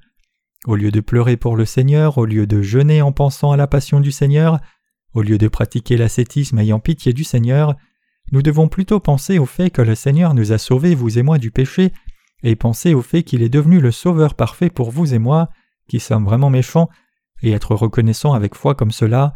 Au 0.66 0.76
lieu 0.76 0.90
de 0.90 1.00
pleurer 1.00 1.38
pour 1.38 1.56
le 1.56 1.64
Seigneur, 1.64 2.18
au 2.18 2.26
lieu 2.26 2.46
de 2.46 2.60
jeûner 2.60 3.00
en 3.00 3.12
pensant 3.12 3.50
à 3.50 3.56
la 3.56 3.66
passion 3.66 4.00
du 4.00 4.12
Seigneur, 4.12 4.60
au 5.14 5.22
lieu 5.22 5.38
de 5.38 5.48
pratiquer 5.48 5.96
l'ascétisme 5.96 6.58
ayant 6.58 6.80
pitié 6.80 7.14
du 7.14 7.24
Seigneur, 7.24 7.74
nous 8.32 8.42
devons 8.42 8.68
plutôt 8.68 9.00
penser 9.00 9.38
au 9.38 9.46
fait 9.46 9.70
que 9.70 9.82
le 9.82 9.94
Seigneur 9.94 10.34
nous 10.34 10.52
a 10.52 10.58
sauvés, 10.58 10.94
vous 10.94 11.18
et 11.18 11.22
moi, 11.22 11.38
du 11.38 11.50
péché, 11.50 11.92
et 12.42 12.56
penser 12.56 12.94
au 12.94 13.02
fait 13.02 13.22
qu'il 13.22 13.42
est 13.42 13.48
devenu 13.48 13.80
le 13.80 13.90
Sauveur 13.90 14.34
parfait 14.34 14.70
pour 14.70 14.90
vous 14.90 15.14
et 15.14 15.18
moi, 15.18 15.48
qui 15.88 16.00
sommes 16.00 16.24
vraiment 16.24 16.50
méchants, 16.50 16.88
et 17.42 17.52
être 17.52 17.74
reconnaissants 17.74 18.34
avec 18.34 18.54
foi 18.54 18.74
comme 18.74 18.90
cela. 18.90 19.32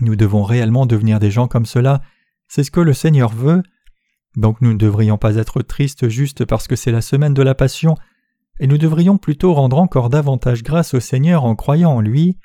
Nous 0.00 0.16
devons 0.16 0.42
réellement 0.42 0.86
devenir 0.86 1.20
des 1.20 1.30
gens 1.30 1.48
comme 1.48 1.66
cela, 1.66 2.00
c'est 2.48 2.64
ce 2.64 2.70
que 2.70 2.80
le 2.80 2.94
Seigneur 2.94 3.30
veut. 3.30 3.62
Donc 4.36 4.60
nous 4.60 4.72
ne 4.72 4.78
devrions 4.78 5.18
pas 5.18 5.36
être 5.36 5.60
tristes 5.62 6.08
juste 6.08 6.44
parce 6.44 6.66
que 6.66 6.76
c'est 6.76 6.92
la 6.92 7.02
semaine 7.02 7.34
de 7.34 7.42
la 7.42 7.54
Passion. 7.54 7.96
et 8.60 8.66
nous 8.66 8.78
devrions 8.78 9.18
plutôt 9.18 9.54
rendre 9.54 9.78
encore 9.78 10.08
davantage 10.08 10.62
grâce 10.62 10.94
au 10.94 11.00
Seigneur 11.00 11.44
en 11.44 11.56
croyant 11.56 11.92
en 11.92 12.00
lui. 12.00 12.38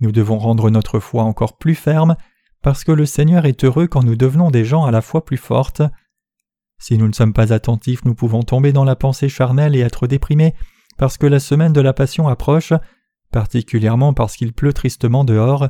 Nous 0.00 0.12
devons 0.12 0.38
rendre 0.38 0.70
notre 0.70 1.00
foi 1.00 1.24
encore 1.24 1.58
plus 1.58 1.74
ferme, 1.74 2.16
parce 2.62 2.84
que 2.84 2.92
le 2.92 3.06
Seigneur 3.06 3.46
est 3.46 3.64
heureux 3.64 3.86
quand 3.86 4.02
nous 4.02 4.16
devenons 4.16 4.50
des 4.50 4.64
gens 4.64 4.84
à 4.84 4.90
la 4.90 5.00
fois 5.00 5.24
plus 5.24 5.36
fortes. 5.36 5.82
Si 6.78 6.96
nous 6.98 7.08
ne 7.08 7.12
sommes 7.12 7.32
pas 7.32 7.52
attentifs, 7.52 8.04
nous 8.04 8.14
pouvons 8.14 8.42
tomber 8.42 8.72
dans 8.72 8.84
la 8.84 8.96
pensée 8.96 9.28
charnelle 9.28 9.76
et 9.76 9.80
être 9.80 10.06
déprimés 10.06 10.54
parce 10.98 11.16
que 11.16 11.26
la 11.26 11.40
semaine 11.40 11.72
de 11.72 11.80
la 11.80 11.94
Passion 11.94 12.28
approche, 12.28 12.74
particulièrement 13.30 14.12
parce 14.12 14.36
qu'il 14.36 14.52
pleut 14.52 14.72
tristement 14.72 15.24
dehors. 15.24 15.68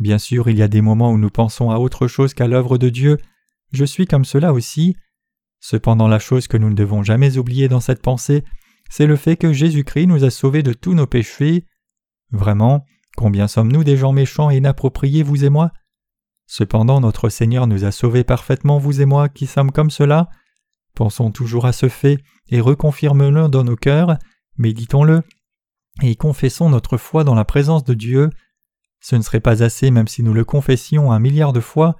Bien 0.00 0.18
sûr, 0.18 0.50
il 0.50 0.58
y 0.58 0.62
a 0.62 0.68
des 0.68 0.82
moments 0.82 1.12
où 1.12 1.18
nous 1.18 1.30
pensons 1.30 1.70
à 1.70 1.78
autre 1.78 2.08
chose 2.08 2.34
qu'à 2.34 2.46
l'œuvre 2.46 2.76
de 2.76 2.88
Dieu. 2.88 3.18
Je 3.72 3.84
suis 3.84 4.06
comme 4.06 4.24
cela 4.24 4.52
aussi. 4.52 4.96
Cependant, 5.60 6.08
la 6.08 6.18
chose 6.18 6.46
que 6.46 6.58
nous 6.58 6.68
ne 6.68 6.74
devons 6.74 7.02
jamais 7.02 7.38
oublier 7.38 7.68
dans 7.68 7.80
cette 7.80 8.02
pensée, 8.02 8.44
c'est 8.90 9.06
le 9.06 9.16
fait 9.16 9.36
que 9.36 9.52
Jésus-Christ 9.52 10.08
nous 10.08 10.24
a 10.24 10.30
sauvés 10.30 10.62
de 10.62 10.74
tous 10.74 10.92
nos 10.92 11.06
péchés. 11.06 11.64
Vraiment, 12.30 12.84
combien 13.16 13.48
sommes-nous 13.48 13.82
des 13.82 13.96
gens 13.96 14.12
méchants 14.12 14.50
et 14.50 14.58
inappropriés, 14.58 15.22
vous 15.22 15.44
et 15.44 15.48
moi? 15.48 15.72
Cependant, 16.46 17.00
notre 17.00 17.28
Seigneur 17.28 17.66
nous 17.66 17.84
a 17.84 17.92
sauvés 17.92 18.24
parfaitement, 18.24 18.78
vous 18.78 19.00
et 19.00 19.06
moi, 19.06 19.28
qui 19.28 19.46
sommes 19.46 19.72
comme 19.72 19.90
cela. 19.90 20.28
Pensons 20.94 21.30
toujours 21.30 21.66
à 21.66 21.72
ce 21.72 21.88
fait 21.88 22.18
et 22.48 22.60
reconfirmons-le 22.60 23.48
dans 23.48 23.64
nos 23.64 23.76
cœurs, 23.76 24.18
méditons-le, 24.58 25.22
et 26.02 26.16
confessons 26.16 26.68
notre 26.68 26.96
foi 26.96 27.24
dans 27.24 27.34
la 27.34 27.44
présence 27.44 27.84
de 27.84 27.94
Dieu. 27.94 28.30
Ce 29.00 29.16
ne 29.16 29.22
serait 29.22 29.40
pas 29.40 29.62
assez 29.62 29.90
même 29.90 30.08
si 30.08 30.22
nous 30.22 30.34
le 30.34 30.44
confessions 30.44 31.12
un 31.12 31.18
milliard 31.18 31.52
de 31.52 31.60
fois. 31.60 31.96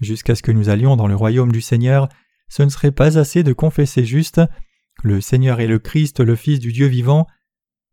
Jusqu'à 0.00 0.34
ce 0.34 0.42
que 0.42 0.52
nous 0.52 0.68
allions 0.68 0.96
dans 0.96 1.06
le 1.06 1.14
royaume 1.14 1.52
du 1.52 1.60
Seigneur, 1.60 2.08
ce 2.48 2.62
ne 2.62 2.68
serait 2.68 2.92
pas 2.92 3.18
assez 3.18 3.42
de 3.42 3.52
confesser 3.52 4.04
juste 4.04 4.40
Le 5.02 5.20
Seigneur 5.20 5.60
est 5.60 5.66
le 5.66 5.78
Christ, 5.78 6.20
le 6.20 6.36
Fils 6.36 6.58
du 6.58 6.72
Dieu 6.72 6.86
vivant. 6.86 7.26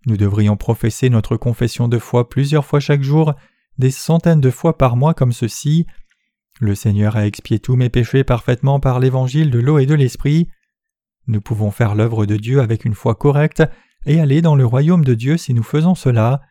Nous 0.06 0.18
devrions 0.18 0.58
professer 0.58 1.10
notre 1.10 1.38
confession 1.38 1.88
de 1.88 2.00
foi 2.00 2.30
plusieurs 2.30 2.66
fois 2.66 2.80
chaque 2.80 3.04
jour, 3.04 3.34
des 3.80 3.92
centaines 3.92 4.42
de 4.42 4.52
fois 4.52 4.78
par 4.78 4.96
mois 4.96 5.16
comme 5.16 5.32
ceci. 5.32 5.88
Le 6.60 6.76
Seigneur 6.76 7.16
a 7.16 7.26
expié 7.26 7.60
tous 7.60 7.78
mes 7.78 7.90
péchés 7.90 8.26
parfaitement 8.26 8.80
par 8.80 9.00
l'évangile 9.00 9.50
de 9.50 9.60
l'eau 9.60 9.80
et 9.80 9.86
de 9.86 9.96
l'esprit. 9.96 10.50
Nous 11.28 11.42
pouvons 11.42 11.72
faire 11.72 11.96
l'œuvre 11.96 12.26
de 12.26 12.36
Dieu 12.36 12.60
avec 12.60 12.84
une 12.86 12.94
foi 12.94 13.16
correcte 13.16 13.64
et 14.06 14.20
aller 14.20 14.42
dans 14.42 14.56
le 14.56 14.66
royaume 14.66 15.06
de 15.06 15.14
Dieu 15.14 15.38
si 15.38 15.54
nous 15.54 15.64
faisons 15.64 15.96
cela. 15.96 16.42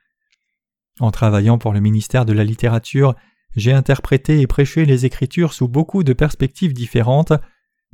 En 1.00 1.10
travaillant 1.10 1.58
pour 1.58 1.72
le 1.72 1.80
ministère 1.80 2.24
de 2.24 2.32
la 2.32 2.44
littérature, 2.44 3.14
j'ai 3.56 3.72
interprété 3.72 4.40
et 4.40 4.46
prêché 4.46 4.86
les 4.86 5.04
Écritures 5.04 5.52
sous 5.52 5.68
beaucoup 5.68 6.04
de 6.04 6.14
perspectives 6.14 6.72
différentes, 6.72 7.32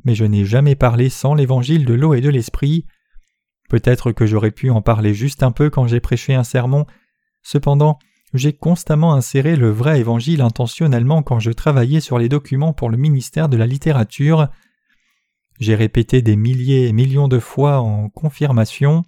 mais 0.05 0.15
je 0.15 0.25
n'ai 0.25 0.45
jamais 0.45 0.75
parlé 0.75 1.09
sans 1.09 1.33
l'évangile 1.33 1.85
de 1.85 1.93
l'eau 1.93 2.13
et 2.13 2.21
de 2.21 2.29
l'esprit. 2.29 2.85
Peut-être 3.69 4.11
que 4.11 4.25
j'aurais 4.25 4.51
pu 4.51 4.69
en 4.69 4.81
parler 4.81 5.13
juste 5.13 5.43
un 5.43 5.51
peu 5.51 5.69
quand 5.69 5.87
j'ai 5.87 5.99
prêché 5.99 6.33
un 6.35 6.43
sermon, 6.43 6.85
cependant 7.41 7.99
j'ai 8.35 8.53
constamment 8.53 9.13
inséré 9.13 9.55
le 9.55 9.69
vrai 9.69 9.99
évangile 9.99 10.41
intentionnellement 10.41 11.23
quand 11.23 11.39
je 11.39 11.51
travaillais 11.51 12.01
sur 12.01 12.19
les 12.19 12.29
documents 12.29 12.73
pour 12.73 12.89
le 12.89 12.97
ministère 12.97 13.49
de 13.49 13.57
la 13.57 13.65
littérature. 13.65 14.49
J'ai 15.59 15.75
répété 15.75 16.21
des 16.21 16.35
milliers 16.35 16.87
et 16.87 16.93
millions 16.93 17.29
de 17.29 17.39
fois 17.39 17.79
en 17.79 18.09
confirmation. 18.09 19.05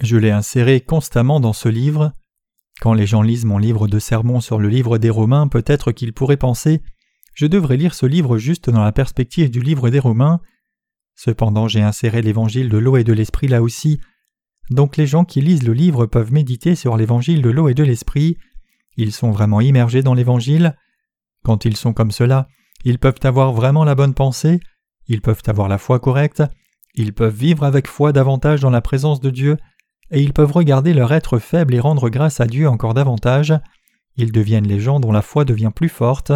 Je 0.00 0.16
l'ai 0.16 0.30
inséré 0.30 0.80
constamment 0.80 1.38
dans 1.38 1.52
ce 1.52 1.68
livre. 1.68 2.12
Quand 2.80 2.94
les 2.94 3.06
gens 3.06 3.22
lisent 3.22 3.44
mon 3.44 3.58
livre 3.58 3.86
de 3.88 3.98
sermons 3.98 4.40
sur 4.40 4.58
le 4.58 4.68
livre 4.68 4.98
des 4.98 5.10
Romains, 5.10 5.46
peut-être 5.46 5.92
qu'ils 5.92 6.14
pourraient 6.14 6.36
penser 6.36 6.82
Je 7.34 7.46
devrais 7.46 7.76
lire 7.76 7.94
ce 7.94 8.06
livre 8.06 8.38
juste 8.38 8.70
dans 8.70 8.82
la 8.82 8.92
perspective 8.92 9.50
du 9.50 9.60
livre 9.60 9.90
des 9.90 10.00
Romains. 10.00 10.40
Cependant, 11.14 11.68
j'ai 11.68 11.82
inséré 11.82 12.22
l'évangile 12.22 12.70
de 12.70 12.78
l'eau 12.78 12.96
et 12.96 13.04
de 13.04 13.12
l'esprit 13.12 13.48
là 13.48 13.62
aussi, 13.62 14.00
donc 14.70 14.96
les 14.96 15.06
gens 15.06 15.24
qui 15.24 15.40
lisent 15.40 15.62
le 15.62 15.72
livre 15.72 16.06
peuvent 16.06 16.32
méditer 16.32 16.74
sur 16.74 16.96
l'évangile 16.96 17.42
de 17.42 17.50
l'eau 17.50 17.68
et 17.68 17.74
de 17.74 17.82
l'esprit. 17.82 18.38
Ils 18.96 19.12
sont 19.12 19.30
vraiment 19.30 19.60
immergés 19.60 20.02
dans 20.02 20.14
l'évangile. 20.14 20.76
Quand 21.44 21.64
ils 21.64 21.76
sont 21.76 21.92
comme 21.92 22.10
cela, 22.10 22.48
ils 22.84 22.98
peuvent 22.98 23.20
avoir 23.22 23.52
vraiment 23.52 23.84
la 23.84 23.94
bonne 23.94 24.14
pensée, 24.14 24.60
ils 25.06 25.20
peuvent 25.20 25.42
avoir 25.46 25.68
la 25.68 25.78
foi 25.78 26.00
correcte, 26.00 26.42
ils 26.94 27.12
peuvent 27.12 27.34
vivre 27.34 27.64
avec 27.64 27.86
foi 27.86 28.12
davantage 28.12 28.60
dans 28.60 28.70
la 28.70 28.80
présence 28.80 29.20
de 29.20 29.30
Dieu, 29.30 29.56
et 30.10 30.22
ils 30.22 30.32
peuvent 30.32 30.52
regarder 30.52 30.94
leur 30.94 31.12
être 31.12 31.38
faible 31.38 31.74
et 31.74 31.80
rendre 31.80 32.08
grâce 32.08 32.40
à 32.40 32.46
Dieu 32.46 32.68
encore 32.68 32.94
davantage. 32.94 33.54
Ils 34.16 34.32
deviennent 34.32 34.68
les 34.68 34.80
gens 34.80 35.00
dont 35.00 35.12
la 35.12 35.22
foi 35.22 35.44
devient 35.44 35.72
plus 35.74 35.88
forte. 35.88 36.32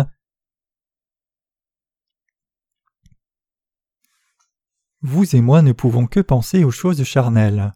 Vous 5.01 5.37
et 5.37 5.41
moi 5.41 5.63
ne 5.63 5.73
pouvons 5.73 6.07
que 6.07 6.21
penser 6.21 6.65
aux 6.65 6.73
choses 6.73 7.05
charnelles. 7.05 7.75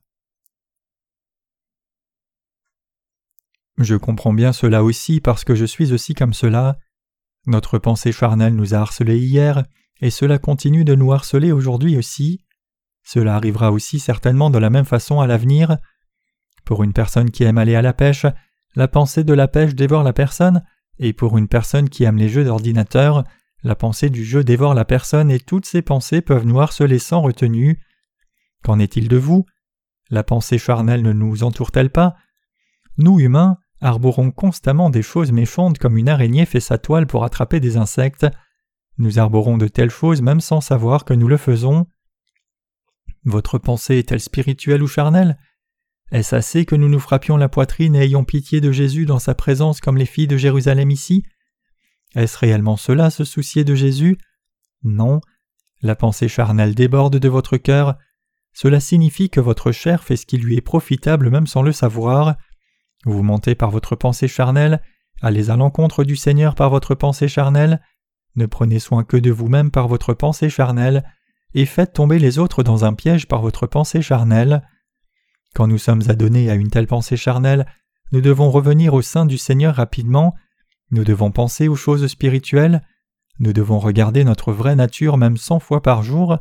Je 3.78 3.96
comprends 3.96 4.32
bien 4.32 4.52
cela 4.52 4.84
aussi 4.84 5.20
parce 5.20 5.44
que 5.44 5.54
je 5.54 5.64
suis 5.64 5.92
aussi 5.92 6.14
comme 6.14 6.34
cela. 6.34 6.78
Notre 7.46 7.78
pensée 7.78 8.12
charnelle 8.12 8.54
nous 8.54 8.74
a 8.74 8.78
harcelés 8.78 9.18
hier, 9.18 9.64
et 10.00 10.10
cela 10.10 10.38
continue 10.38 10.84
de 10.84 10.94
nous 10.94 11.12
harceler 11.12 11.52
aujourd'hui 11.52 11.96
aussi. 11.96 12.44
Cela 13.02 13.34
arrivera 13.34 13.72
aussi 13.72 13.98
certainement 13.98 14.50
de 14.50 14.58
la 14.58 14.70
même 14.70 14.84
façon 14.84 15.20
à 15.20 15.26
l'avenir. 15.26 15.78
Pour 16.64 16.84
une 16.84 16.92
personne 16.92 17.30
qui 17.30 17.44
aime 17.44 17.58
aller 17.58 17.74
à 17.74 17.82
la 17.82 17.92
pêche, 17.92 18.26
la 18.74 18.88
pensée 18.88 19.24
de 19.24 19.32
la 19.34 19.48
pêche 19.48 19.74
dévore 19.74 20.02
la 20.02 20.12
personne, 20.12 20.64
et 20.98 21.12
pour 21.12 21.36
une 21.36 21.48
personne 21.48 21.88
qui 21.88 22.04
aime 22.04 22.16
les 22.16 22.28
jeux 22.28 22.44
d'ordinateur, 22.44 23.24
la 23.64 23.74
pensée 23.74 24.10
du 24.10 24.24
jeu 24.24 24.44
dévore 24.44 24.74
la 24.74 24.84
personne 24.84 25.30
et 25.30 25.40
toutes 25.40 25.66
ces 25.66 25.82
pensées 25.82 26.20
peuvent 26.20 26.46
nous 26.46 26.60
harceler 26.60 26.98
sans 26.98 27.22
retenue. 27.22 27.80
Qu'en 28.62 28.78
est-il 28.78 29.08
de 29.08 29.16
vous? 29.16 29.46
La 30.10 30.24
pensée 30.24 30.58
charnelle 30.58 31.02
ne 31.02 31.12
nous 31.12 31.42
entoure-t-elle 31.42 31.90
pas? 31.90 32.16
Nous 32.98 33.20
humains, 33.20 33.58
arborons 33.80 34.30
constamment 34.30 34.90
des 34.90 35.02
choses 35.02 35.32
méchantes 35.32 35.78
comme 35.78 35.96
une 35.96 36.08
araignée 36.08 36.46
fait 36.46 36.60
sa 36.60 36.78
toile 36.78 37.06
pour 37.06 37.24
attraper 37.24 37.60
des 37.60 37.76
insectes. 37.76 38.26
Nous 38.98 39.18
arborons 39.18 39.58
de 39.58 39.68
telles 39.68 39.90
choses 39.90 40.22
même 40.22 40.40
sans 40.40 40.60
savoir 40.60 41.04
que 41.04 41.14
nous 41.14 41.28
le 41.28 41.36
faisons. 41.36 41.86
Votre 43.24 43.58
pensée 43.58 43.98
est-elle 43.98 44.20
spirituelle 44.20 44.82
ou 44.82 44.86
charnelle? 44.86 45.38
Est-ce 46.10 46.34
assez 46.34 46.66
que 46.66 46.76
nous 46.76 46.88
nous 46.88 46.98
frappions 46.98 47.38
la 47.38 47.48
poitrine 47.48 47.96
et 47.96 48.02
ayons 48.02 48.24
pitié 48.24 48.60
de 48.60 48.70
Jésus 48.70 49.06
dans 49.06 49.18
sa 49.18 49.34
présence 49.34 49.80
comme 49.80 49.96
les 49.96 50.06
filles 50.06 50.26
de 50.26 50.36
Jérusalem 50.36 50.90
ici? 50.90 51.24
Est-ce 52.14 52.38
réellement 52.38 52.76
cela, 52.76 53.08
se 53.08 53.24
soucier 53.24 53.64
de 53.64 53.74
Jésus? 53.74 54.18
Non. 54.82 55.20
La 55.80 55.96
pensée 55.96 56.28
charnelle 56.28 56.74
déborde 56.74 57.16
de 57.16 57.28
votre 57.28 57.56
cœur. 57.56 57.96
Cela 58.52 58.80
signifie 58.80 59.30
que 59.30 59.40
votre 59.40 59.72
chair 59.72 60.04
fait 60.04 60.16
ce 60.16 60.26
qui 60.26 60.36
lui 60.36 60.56
est 60.56 60.60
profitable 60.60 61.30
même 61.30 61.46
sans 61.46 61.62
le 61.62 61.72
savoir. 61.72 62.36
Vous 63.04 63.22
mentez 63.22 63.54
par 63.54 63.70
votre 63.70 63.96
pensée 63.96 64.28
charnelle, 64.28 64.80
allez 65.20 65.50
à 65.50 65.56
l'encontre 65.56 66.04
du 66.04 66.16
Seigneur 66.16 66.54
par 66.54 66.70
votre 66.70 66.94
pensée 66.94 67.28
charnelle, 67.28 67.80
ne 68.36 68.46
prenez 68.46 68.78
soin 68.78 69.04
que 69.04 69.16
de 69.16 69.30
vous-même 69.30 69.70
par 69.70 69.88
votre 69.88 70.14
pensée 70.14 70.48
charnelle, 70.48 71.04
et 71.54 71.66
faites 71.66 71.92
tomber 71.92 72.18
les 72.18 72.38
autres 72.38 72.62
dans 72.62 72.84
un 72.84 72.94
piège 72.94 73.28
par 73.28 73.42
votre 73.42 73.66
pensée 73.66 74.02
charnelle. 74.02 74.62
Quand 75.54 75.66
nous 75.66 75.78
sommes 75.78 76.02
adonnés 76.08 76.50
à 76.50 76.54
une 76.54 76.70
telle 76.70 76.86
pensée 76.86 77.16
charnelle, 77.16 77.66
nous 78.12 78.20
devons 78.20 78.50
revenir 78.50 78.94
au 78.94 79.02
sein 79.02 79.26
du 79.26 79.36
Seigneur 79.36 79.74
rapidement, 79.74 80.34
nous 80.90 81.04
devons 81.04 81.30
penser 81.30 81.68
aux 81.68 81.76
choses 81.76 82.06
spirituelles, 82.06 82.82
nous 83.38 83.52
devons 83.52 83.78
regarder 83.78 84.24
notre 84.24 84.52
vraie 84.52 84.76
nature 84.76 85.16
même 85.16 85.36
cent 85.36 85.58
fois 85.58 85.82
par 85.82 86.02
jour, 86.02 86.38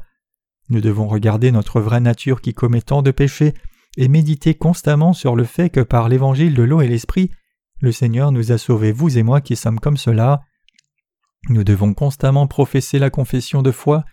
nous 0.70 0.82
devons 0.82 1.08
regarder 1.08 1.52
notre 1.52 1.82
vraie 1.82 2.00
nature 2.00 2.42
qui 2.42 2.54
commet 2.54 2.82
tant 2.82 3.02
de 3.02 3.12
péchés 3.12 3.54
et 3.98 4.08
méditer 4.08 4.56
constamment 4.56 5.14
sur 5.14 5.36
le 5.36 5.44
fait 5.44 5.70
que 5.70 5.82
par 5.82 6.10
l'évangile 6.10 6.54
de 6.54 6.64
l'eau 6.64 6.82
et 6.82 6.88
l'esprit, 6.88 7.32
le 7.80 7.92
Seigneur 7.92 8.32
nous 8.32 8.52
a 8.52 8.58
sauvés, 8.58 8.92
vous 8.92 9.18
et 9.18 9.24
moi 9.24 9.42
qui 9.42 9.56
sommes 9.56 9.80
comme 9.80 9.98
cela. 9.98 10.42
Nous 11.50 11.64
devons 11.64 11.94
constamment 11.94 12.48
professer 12.48 13.00
la 13.00 13.10
confession 13.10 13.62
de 13.62 13.72
foi. 13.72 14.06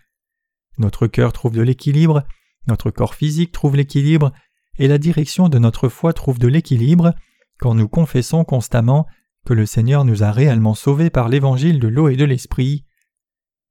Notre 0.77 1.07
cœur 1.07 1.33
trouve 1.33 1.55
de 1.55 1.61
l'équilibre, 1.61 2.23
notre 2.67 2.89
corps 2.89 3.15
physique 3.15 3.51
trouve 3.51 3.75
l'équilibre, 3.75 4.31
et 4.77 4.87
la 4.87 4.97
direction 4.97 5.49
de 5.49 5.59
notre 5.59 5.89
foi 5.89 6.13
trouve 6.13 6.39
de 6.39 6.47
l'équilibre 6.47 7.13
quand 7.59 7.75
nous 7.75 7.87
confessons 7.87 8.43
constamment 8.43 9.05
que 9.45 9.53
le 9.53 9.65
Seigneur 9.65 10.05
nous 10.05 10.23
a 10.23 10.31
réellement 10.31 10.73
sauvés 10.73 11.09
par 11.09 11.29
l'évangile 11.29 11.79
de 11.79 11.87
l'eau 11.87 12.07
et 12.07 12.15
de 12.15 12.25
l'esprit. 12.25 12.85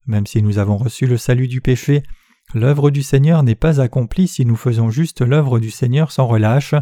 Même 0.06 0.26
si 0.26 0.42
nous 0.42 0.58
avons 0.58 0.76
reçu 0.76 1.06
le 1.06 1.16
salut 1.16 1.48
du 1.48 1.60
péché, 1.60 2.02
L'œuvre 2.54 2.90
du 2.90 3.02
Seigneur 3.02 3.42
n'est 3.42 3.54
pas 3.54 3.80
accomplie 3.80 4.26
si 4.26 4.44
nous 4.44 4.56
faisons 4.56 4.90
juste 4.90 5.20
l'œuvre 5.20 5.58
du 5.58 5.70
Seigneur 5.70 6.12
sans 6.12 6.26
relâche. 6.26 6.74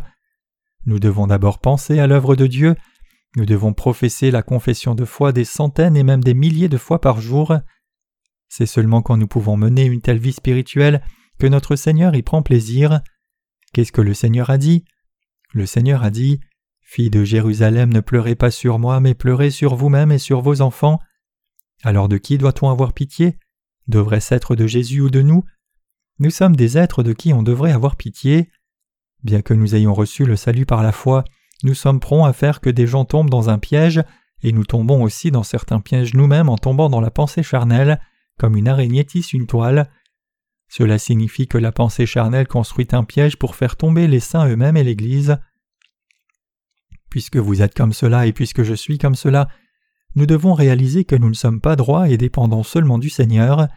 Nous 0.85 1.01
devons 1.01 1.27
d'abord 1.27 1.59
penser 1.59 1.99
à 1.99 2.07
l'œuvre 2.07 2.37
de 2.37 2.47
Dieu, 2.47 2.77
nous 3.37 3.45
devons 3.45 3.75
professer 3.75 4.31
la 4.31 4.43
confession 4.43 4.95
de 4.95 5.05
foi 5.05 5.33
des 5.33 5.45
centaines 5.45 5.97
et 5.97 6.03
même 6.03 6.25
des 6.25 6.33
milliers 6.33 6.71
de 6.71 6.79
fois 6.79 7.03
par 7.03 7.21
jour. 7.21 7.55
C'est 8.49 8.67
seulement 8.67 9.03
quand 9.03 9.19
nous 9.19 9.27
pouvons 9.27 9.59
mener 9.59 9.85
une 9.85 10.01
telle 10.01 10.19
vie 10.19 10.33
spirituelle 10.33 11.03
que 11.39 11.47
notre 11.47 11.77
Seigneur 11.77 12.15
y 12.15 12.23
prend 12.23 12.43
plaisir. 12.43 13.03
Qu'est-ce 13.75 13.93
que 13.93 14.01
le 14.01 14.15
Seigneur 14.15 14.49
a 14.49 14.57
dit? 14.57 14.85
Le 15.53 15.67
Seigneur 15.67 16.03
a 16.03 16.11
dit 16.11 16.41
Fille 16.81 17.11
de 17.11 17.25
Jérusalem, 17.25 17.93
ne 17.93 18.01
pleurez 18.01 18.37
pas 18.37 18.51
sur 18.51 18.79
moi, 18.79 19.01
mais 19.01 19.15
pleurez 19.15 19.51
sur 19.51 19.75
vous-même 19.75 20.13
et 20.13 20.19
sur 20.19 20.41
vos 20.41 20.63
enfants. 20.63 20.99
Alors 21.83 22.09
de 22.09 22.17
qui 22.17 22.39
doit-on 22.39 22.71
avoir 22.71 22.95
pitié? 22.95 23.39
Devrait-ce 23.87 24.35
être 24.35 24.57
de 24.57 24.67
Jésus 24.67 25.01
ou 25.03 25.11
de 25.11 25.21
nous? 25.21 25.45
Nous 26.19 26.31
sommes 26.31 26.57
des 26.57 26.79
êtres 26.79 27.03
de 27.03 27.13
qui 27.13 27.33
on 27.33 27.43
devrait 27.43 27.73
avoir 27.73 27.97
pitié. 27.97 28.51
Bien 29.23 29.43
que 29.43 29.55
nous 29.55 29.75
ayons 29.75 29.95
reçu 29.95 30.25
le 30.25 30.37
salut 30.37 30.67
par 30.67 30.83
la 30.83 30.93
foi, 30.93 31.25
nous 31.63 31.75
sommes 31.75 32.01
prompts 32.01 32.27
à 32.27 32.33
faire 32.33 32.61
que 32.61 32.71
des 32.71 32.87
gens 32.87 33.05
tombent 33.05 33.31
dans 33.31 33.51
un 33.51 33.59
piège, 33.59 34.03
et 34.43 34.53
nous 34.53 34.65
tombons 34.65 35.03
aussi 35.03 35.31
dans 35.31 35.43
certains 35.43 35.81
pièges 35.81 36.15
nous-mêmes 36.15 36.49
en 36.49 36.59
tombant 36.59 36.91
dans 36.91 37.01
la 37.01 37.11
pensée 37.11 37.43
charnelle, 37.43 38.01
comme 38.39 38.57
une 38.57 38.69
araignée 38.69 39.05
tisse 39.05 39.33
une 39.33 39.47
toile. 39.47 39.91
Cela 40.69 40.99
signifie 40.99 41.47
que 41.47 41.59
la 41.59 41.73
pensée 41.73 42.07
charnelle 42.07 42.49
construit 42.49 42.89
un 42.93 43.05
piège 43.05 43.37
pour 43.37 43.55
faire 43.55 43.77
tomber 43.77 44.07
les 44.07 44.21
saints 44.21 44.49
eux-mêmes 44.49 44.77
et 44.77 44.85
l'Église. 44.85 45.39
Puisque 47.09 47.37
vous 47.37 47.63
êtes 47.63 47.75
comme 47.75 47.93
cela 47.93 48.27
et 48.27 48.33
puisque 48.33 48.63
je 48.63 48.75
suis 48.75 48.99
comme 48.99 49.15
cela, 49.15 49.49
nous 50.17 50.27
devons 50.27 50.55
réaliser 50.55 51.05
que 51.05 51.17
nous 51.17 51.29
ne 51.29 51.35
sommes 51.35 51.61
pas 51.61 51.77
droits 51.77 52.09
et 52.09 52.17
dépendons 52.17 52.63
seulement 52.63 52.99
du 52.99 53.11
Seigneur. 53.11 53.69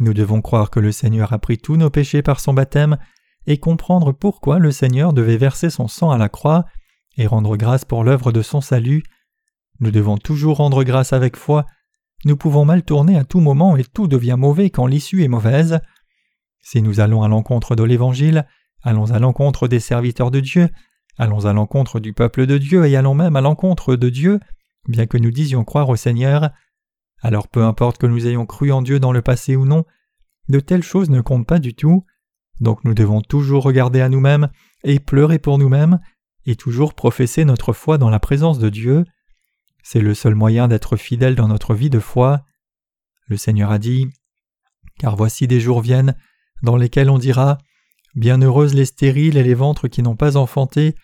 Nous 0.00 0.14
devons 0.14 0.40
croire 0.40 0.70
que 0.70 0.80
le 0.80 0.92
Seigneur 0.92 1.32
a 1.32 1.38
pris 1.38 1.58
tous 1.58 1.76
nos 1.76 1.90
péchés 1.90 2.22
par 2.22 2.40
son 2.40 2.54
baptême 2.54 2.98
et 3.46 3.58
comprendre 3.58 4.12
pourquoi 4.12 4.58
le 4.58 4.70
Seigneur 4.70 5.12
devait 5.12 5.36
verser 5.36 5.70
son 5.70 5.88
sang 5.88 6.10
à 6.10 6.18
la 6.18 6.28
croix 6.28 6.66
et 7.16 7.26
rendre 7.26 7.56
grâce 7.56 7.84
pour 7.84 8.04
l'œuvre 8.04 8.30
de 8.30 8.42
son 8.42 8.60
salut. 8.60 9.02
Nous 9.80 9.90
devons 9.90 10.16
toujours 10.16 10.58
rendre 10.58 10.84
grâce 10.84 11.12
avec 11.12 11.36
foi. 11.36 11.66
Nous 12.24 12.36
pouvons 12.36 12.64
mal 12.64 12.82
tourner 12.82 13.16
à 13.16 13.24
tout 13.24 13.40
moment 13.40 13.76
et 13.76 13.84
tout 13.84 14.06
devient 14.06 14.36
mauvais 14.38 14.70
quand 14.70 14.86
l'issue 14.86 15.24
est 15.24 15.28
mauvaise. 15.28 15.80
Si 16.60 16.82
nous 16.82 17.00
allons 17.00 17.22
à 17.22 17.28
l'encontre 17.28 17.74
de 17.74 17.82
l'Évangile, 17.82 18.46
allons 18.82 19.10
à 19.10 19.18
l'encontre 19.18 19.66
des 19.66 19.80
serviteurs 19.80 20.30
de 20.30 20.40
Dieu, 20.40 20.68
allons 21.16 21.46
à 21.46 21.52
l'encontre 21.52 22.00
du 22.00 22.12
peuple 22.12 22.46
de 22.46 22.58
Dieu 22.58 22.86
et 22.86 22.96
allons 22.96 23.14
même 23.14 23.36
à 23.36 23.40
l'encontre 23.40 23.96
de 23.96 24.08
Dieu, 24.10 24.40
bien 24.88 25.06
que 25.06 25.18
nous 25.18 25.30
disions 25.30 25.64
croire 25.64 25.88
au 25.88 25.96
Seigneur, 25.96 26.50
alors 27.20 27.48
peu 27.48 27.64
importe 27.64 27.98
que 27.98 28.06
nous 28.06 28.26
ayons 28.26 28.46
cru 28.46 28.72
en 28.72 28.82
Dieu 28.82 29.00
dans 29.00 29.12
le 29.12 29.22
passé 29.22 29.56
ou 29.56 29.64
non, 29.64 29.84
de 30.48 30.60
telles 30.60 30.82
choses 30.82 31.10
ne 31.10 31.20
comptent 31.20 31.46
pas 31.46 31.58
du 31.58 31.74
tout, 31.74 32.04
donc 32.60 32.84
nous 32.84 32.94
devons 32.94 33.20
toujours 33.20 33.62
regarder 33.62 34.00
à 34.00 34.08
nous-mêmes 34.08 34.48
et 34.84 34.98
pleurer 35.00 35.38
pour 35.38 35.58
nous-mêmes, 35.58 36.00
et 36.46 36.56
toujours 36.56 36.94
professer 36.94 37.44
notre 37.44 37.72
foi 37.72 37.98
dans 37.98 38.10
la 38.10 38.20
présence 38.20 38.58
de 38.58 38.70
Dieu. 38.70 39.04
C'est 39.82 40.00
le 40.00 40.14
seul 40.14 40.34
moyen 40.34 40.68
d'être 40.68 40.96
fidèle 40.96 41.34
dans 41.34 41.48
notre 41.48 41.74
vie 41.74 41.90
de 41.90 41.98
foi. 41.98 42.44
Le 43.26 43.36
Seigneur 43.36 43.70
a 43.70 43.78
dit 43.78 44.06
Car 44.98 45.16
voici 45.16 45.46
des 45.46 45.60
jours 45.60 45.80
viennent, 45.80 46.16
dans 46.62 46.76
lesquels 46.76 47.10
on 47.10 47.18
dira 47.18 47.58
Bienheureuses 48.14 48.74
les 48.74 48.86
stériles 48.86 49.36
et 49.36 49.42
les 49.42 49.54
ventres 49.54 49.88
qui 49.88 50.02
n'ont 50.02 50.16
pas 50.16 50.36
enfanté, 50.36 50.94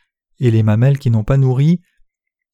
et 0.41 0.51
les 0.51 0.63
mamelles 0.63 0.99
qui 0.99 1.11
n'ont 1.11 1.25
pas 1.25 1.37
nourri, 1.37 1.81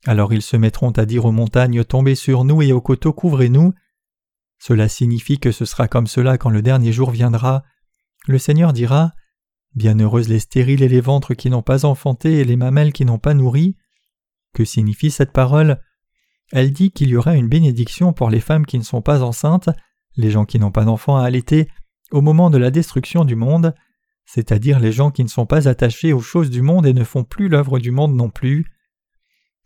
alors 0.07 0.33
ils 0.33 0.43
se 0.43 0.57
mettront 0.57 0.91
à 0.93 1.05
dire 1.05 1.25
aux 1.25 1.33
montagnes 1.33 1.85
Tombez 1.85 2.15
sur 2.15 2.45
nous 2.45 2.63
et 2.63 2.73
aux 2.73 2.81
coteaux 2.81 3.13
couvrez-nous. 3.13 3.73
Cela 4.59 4.89
signifie 4.89 5.39
que 5.39 5.53
ce 5.53 5.65
sera 5.65 5.89
comme 5.89 6.07
cela 6.07 6.39
quand 6.39 6.51
le 6.51 6.63
dernier 6.63 6.93
jour 6.93 7.11
viendra. 7.11 7.63
Le 8.27 8.39
Seigneur 8.39 8.73
dira 8.73 9.13
Bienheureuses 9.75 10.29
les 10.29 10.41
stériles 10.41 10.83
et 10.83 10.89
les 10.89 11.01
ventres 11.01 11.35
qui 11.35 11.49
n'ont 11.49 11.63
pas 11.63 11.85
enfanté 11.85 12.41
et 12.41 12.45
les 12.45 12.57
mamelles 12.57 12.93
qui 12.93 13.05
n'ont 13.05 13.19
pas 13.19 13.35
nourri. 13.35 13.77
Que 14.53 14.65
signifie 14.65 15.11
cette 15.11 15.33
parole? 15.33 15.81
Elle 16.53 16.73
dit 16.73 16.91
qu'il 16.91 17.09
y 17.09 17.17
aura 17.17 17.37
une 17.37 17.49
bénédiction 17.49 18.13
pour 18.13 18.31
les 18.31 18.41
femmes 18.41 18.67
qui 18.67 18.79
ne 18.79 18.85
sont 18.85 19.03
pas 19.03 19.23
enceintes, 19.23 19.71
les 20.17 20.31
gens 20.31 20.45
qui 20.45 20.59
n'ont 20.59 20.73
pas 20.73 20.85
d'enfants 20.85 21.17
à 21.17 21.25
allaiter, 21.25 21.69
au 22.11 22.21
moment 22.21 22.51
de 22.51 22.59
la 22.59 22.73
destruction 22.73 23.25
du 23.25 23.37
monde, 23.37 23.75
c'est-à-dire 24.25 24.81
les 24.81 24.91
gens 24.91 25.13
qui 25.13 25.23
ne 25.23 25.29
sont 25.29 25.47
pas 25.47 25.69
attachés 25.69 26.13
aux 26.13 26.21
choses 26.21 26.51
du 26.51 26.63
monde 26.63 26.87
et 26.87 26.93
ne 26.93 27.05
font 27.05 27.23
plus 27.23 27.49
l'œuvre 27.49 27.79
du 27.79 27.93
monde 27.93 28.15
non 28.17 28.29
plus. 28.29 28.67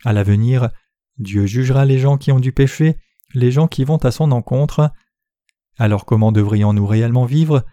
À 0.02 0.12
l'avenir, 0.12 0.70
Dieu 1.18 1.46
jugera 1.46 1.84
les 1.84 1.98
gens 1.98 2.18
qui 2.18 2.32
ont 2.32 2.40
du 2.40 2.52
péché, 2.52 2.96
les 3.34 3.52
gens 3.52 3.68
qui 3.68 3.84
vont 3.84 3.98
à 3.98 4.10
son 4.10 4.32
encontre. 4.32 4.90
Alors 5.76 6.04
comment 6.04 6.32
devrions-nous 6.32 6.86
réellement 6.86 7.24
vivre? 7.24 7.64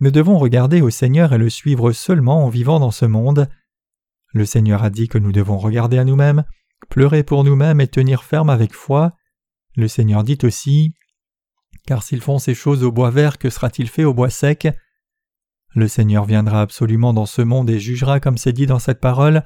Nous 0.00 0.10
devons 0.10 0.38
regarder 0.38 0.80
au 0.80 0.90
Seigneur 0.90 1.32
et 1.32 1.38
le 1.38 1.50
suivre 1.50 1.92
seulement 1.92 2.44
en 2.44 2.48
vivant 2.48 2.80
dans 2.80 2.90
ce 2.90 3.04
monde. 3.04 3.48
Le 4.32 4.46
Seigneur 4.46 4.82
a 4.82 4.90
dit 4.90 5.08
que 5.08 5.18
nous 5.18 5.32
devons 5.32 5.58
regarder 5.58 5.98
à 5.98 6.04
nous-mêmes, 6.04 6.44
pleurer 6.88 7.22
pour 7.22 7.44
nous-mêmes 7.44 7.80
et 7.80 7.88
tenir 7.88 8.22
ferme 8.22 8.48
avec 8.48 8.72
foi. 8.72 9.16
Le 9.76 9.88
Seigneur 9.88 10.24
dit 10.24 10.38
aussi 10.42 10.94
Car 11.86 12.02
s'ils 12.02 12.22
font 12.22 12.38
ces 12.38 12.54
choses 12.54 12.82
au 12.82 12.92
bois 12.92 13.10
vert, 13.10 13.38
que 13.38 13.50
sera-t-il 13.50 13.88
fait 13.88 14.04
au 14.04 14.14
bois 14.14 14.30
sec? 14.30 14.68
Le 15.74 15.86
Seigneur 15.86 16.24
viendra 16.24 16.62
absolument 16.62 17.12
dans 17.12 17.26
ce 17.26 17.42
monde 17.42 17.70
et 17.70 17.78
jugera 17.78 18.20
comme 18.20 18.38
c'est 18.38 18.52
dit 18.52 18.66
dans 18.66 18.78
cette 18.78 19.00
parole. 19.00 19.44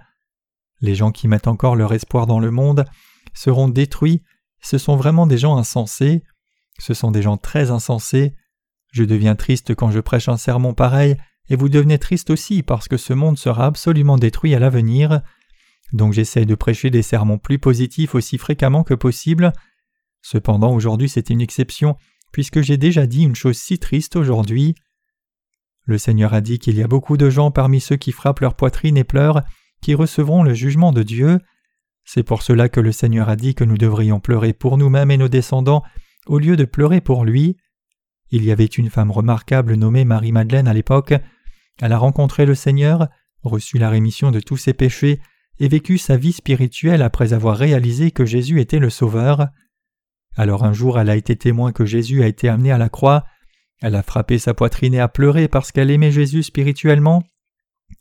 Les 0.84 0.94
gens 0.94 1.12
qui 1.12 1.28
mettent 1.28 1.48
encore 1.48 1.76
leur 1.76 1.94
espoir 1.94 2.26
dans 2.26 2.38
le 2.38 2.50
monde 2.50 2.84
seront 3.32 3.68
détruits, 3.70 4.20
ce 4.60 4.76
sont 4.76 4.96
vraiment 4.96 5.26
des 5.26 5.38
gens 5.38 5.56
insensés, 5.56 6.22
ce 6.78 6.92
sont 6.92 7.10
des 7.10 7.22
gens 7.22 7.38
très 7.38 7.70
insensés. 7.70 8.34
Je 8.92 9.02
deviens 9.02 9.34
triste 9.34 9.74
quand 9.74 9.90
je 9.90 10.00
prêche 10.00 10.28
un 10.28 10.36
sermon 10.36 10.74
pareil, 10.74 11.16
et 11.48 11.56
vous 11.56 11.70
devenez 11.70 11.98
triste 11.98 12.28
aussi 12.28 12.62
parce 12.62 12.86
que 12.86 12.98
ce 12.98 13.14
monde 13.14 13.38
sera 13.38 13.64
absolument 13.64 14.18
détruit 14.18 14.54
à 14.54 14.58
l'avenir. 14.58 15.22
Donc 15.94 16.12
j'essaie 16.12 16.44
de 16.44 16.54
prêcher 16.54 16.90
des 16.90 17.00
sermons 17.00 17.38
plus 17.38 17.58
positifs 17.58 18.14
aussi 18.14 18.36
fréquemment 18.36 18.84
que 18.84 18.92
possible. 18.92 19.54
Cependant 20.20 20.74
aujourd'hui 20.74 21.08
c'est 21.08 21.30
une 21.30 21.40
exception, 21.40 21.96
puisque 22.30 22.60
j'ai 22.60 22.76
déjà 22.76 23.06
dit 23.06 23.22
une 23.22 23.36
chose 23.36 23.56
si 23.56 23.78
triste 23.78 24.16
aujourd'hui. 24.16 24.74
Le 25.86 25.96
Seigneur 25.96 26.34
a 26.34 26.42
dit 26.42 26.58
qu'il 26.58 26.76
y 26.76 26.82
a 26.82 26.88
beaucoup 26.88 27.16
de 27.16 27.30
gens 27.30 27.50
parmi 27.50 27.80
ceux 27.80 27.96
qui 27.96 28.12
frappent 28.12 28.40
leur 28.40 28.54
poitrine 28.54 28.98
et 28.98 29.04
pleurent, 29.04 29.40
qui 29.84 29.94
recevront 29.94 30.42
le 30.42 30.54
jugement 30.54 30.92
de 30.92 31.02
Dieu. 31.02 31.40
C'est 32.04 32.22
pour 32.22 32.40
cela 32.40 32.70
que 32.70 32.80
le 32.80 32.90
Seigneur 32.90 33.28
a 33.28 33.36
dit 33.36 33.54
que 33.54 33.64
nous 33.64 33.76
devrions 33.76 34.18
pleurer 34.18 34.54
pour 34.54 34.78
nous-mêmes 34.78 35.10
et 35.10 35.18
nos 35.18 35.28
descendants 35.28 35.82
au 36.26 36.38
lieu 36.38 36.56
de 36.56 36.64
pleurer 36.64 37.02
pour 37.02 37.26
lui. 37.26 37.58
Il 38.30 38.44
y 38.44 38.50
avait 38.50 38.64
une 38.64 38.88
femme 38.88 39.10
remarquable 39.10 39.74
nommée 39.74 40.06
Marie-Madeleine 40.06 40.68
à 40.68 40.72
l'époque. 40.72 41.12
Elle 41.82 41.92
a 41.92 41.98
rencontré 41.98 42.46
le 42.46 42.54
Seigneur, 42.54 43.08
reçu 43.42 43.76
la 43.76 43.90
rémission 43.90 44.30
de 44.30 44.40
tous 44.40 44.56
ses 44.56 44.72
péchés 44.72 45.20
et 45.60 45.68
vécu 45.68 45.98
sa 45.98 46.16
vie 46.16 46.32
spirituelle 46.32 47.02
après 47.02 47.34
avoir 47.34 47.58
réalisé 47.58 48.10
que 48.10 48.24
Jésus 48.24 48.62
était 48.62 48.78
le 48.78 48.88
Sauveur. 48.88 49.48
Alors 50.34 50.64
un 50.64 50.72
jour 50.72 50.98
elle 50.98 51.10
a 51.10 51.16
été 51.16 51.36
témoin 51.36 51.72
que 51.72 51.84
Jésus 51.84 52.22
a 52.22 52.26
été 52.26 52.48
amené 52.48 52.72
à 52.72 52.78
la 52.78 52.88
croix, 52.88 53.26
elle 53.82 53.96
a 53.96 54.02
frappé 54.02 54.38
sa 54.38 54.54
poitrine 54.54 54.94
et 54.94 55.00
a 55.00 55.08
pleuré 55.08 55.46
parce 55.46 55.72
qu'elle 55.72 55.90
aimait 55.90 56.10
Jésus 56.10 56.42
spirituellement, 56.42 57.22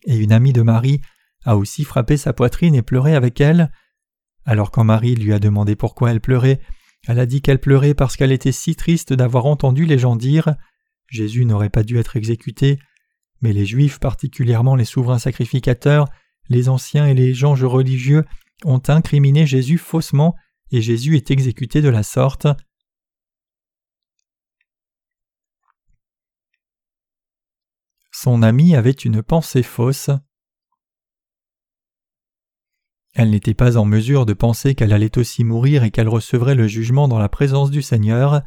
et 0.05 0.15
une 0.15 0.31
amie 0.31 0.53
de 0.53 0.61
Marie 0.61 1.01
a 1.45 1.57
aussi 1.57 1.83
frappé 1.83 2.17
sa 2.17 2.33
poitrine 2.33 2.75
et 2.75 2.81
pleuré 2.81 3.15
avec 3.15 3.41
elle. 3.41 3.71
Alors 4.45 4.71
quand 4.71 4.83
Marie 4.83 5.15
lui 5.15 5.33
a 5.33 5.39
demandé 5.39 5.75
pourquoi 5.75 6.11
elle 6.11 6.21
pleurait, 6.21 6.59
elle 7.07 7.19
a 7.19 7.25
dit 7.25 7.41
qu'elle 7.41 7.59
pleurait 7.59 7.93
parce 7.93 8.15
qu'elle 8.15 8.31
était 8.31 8.51
si 8.51 8.75
triste 8.75 9.13
d'avoir 9.13 9.45
entendu 9.45 9.85
les 9.85 9.97
gens 9.97 10.15
dire 10.15 10.55
Jésus 11.07 11.45
n'aurait 11.45 11.69
pas 11.69 11.83
dû 11.83 11.97
être 11.97 12.15
exécuté, 12.15 12.79
mais 13.41 13.53
les 13.53 13.65
Juifs, 13.65 13.99
particulièrement 13.99 14.75
les 14.75 14.85
souverains 14.85 15.19
sacrificateurs, 15.19 16.07
les 16.49 16.69
anciens 16.69 17.05
et 17.05 17.13
les 17.13 17.33
gens 17.33 17.53
religieux, 17.53 18.25
ont 18.63 18.81
incriminé 18.87 19.45
Jésus 19.45 19.77
faussement 19.77 20.35
et 20.71 20.81
Jésus 20.81 21.15
est 21.15 21.29
exécuté 21.29 21.81
de 21.81 21.89
la 21.89 22.03
sorte. 22.03 22.47
Son 28.11 28.41
ami 28.41 28.75
avait 28.75 28.91
une 28.91 29.21
pensée 29.21 29.63
fausse. 29.63 30.09
Elle 33.13 33.29
n'était 33.29 33.53
pas 33.53 33.77
en 33.77 33.85
mesure 33.85 34.25
de 34.25 34.33
penser 34.33 34.73
qu'elle 34.73 34.93
allait 34.93 35.17
aussi 35.17 35.43
mourir 35.43 35.83
et 35.83 35.91
qu'elle 35.91 36.09
recevrait 36.09 36.55
le 36.55 36.67
jugement 36.67 37.07
dans 37.07 37.19
la 37.19 37.29
présence 37.29 37.69
du 37.69 37.81
Seigneur. 37.81 38.41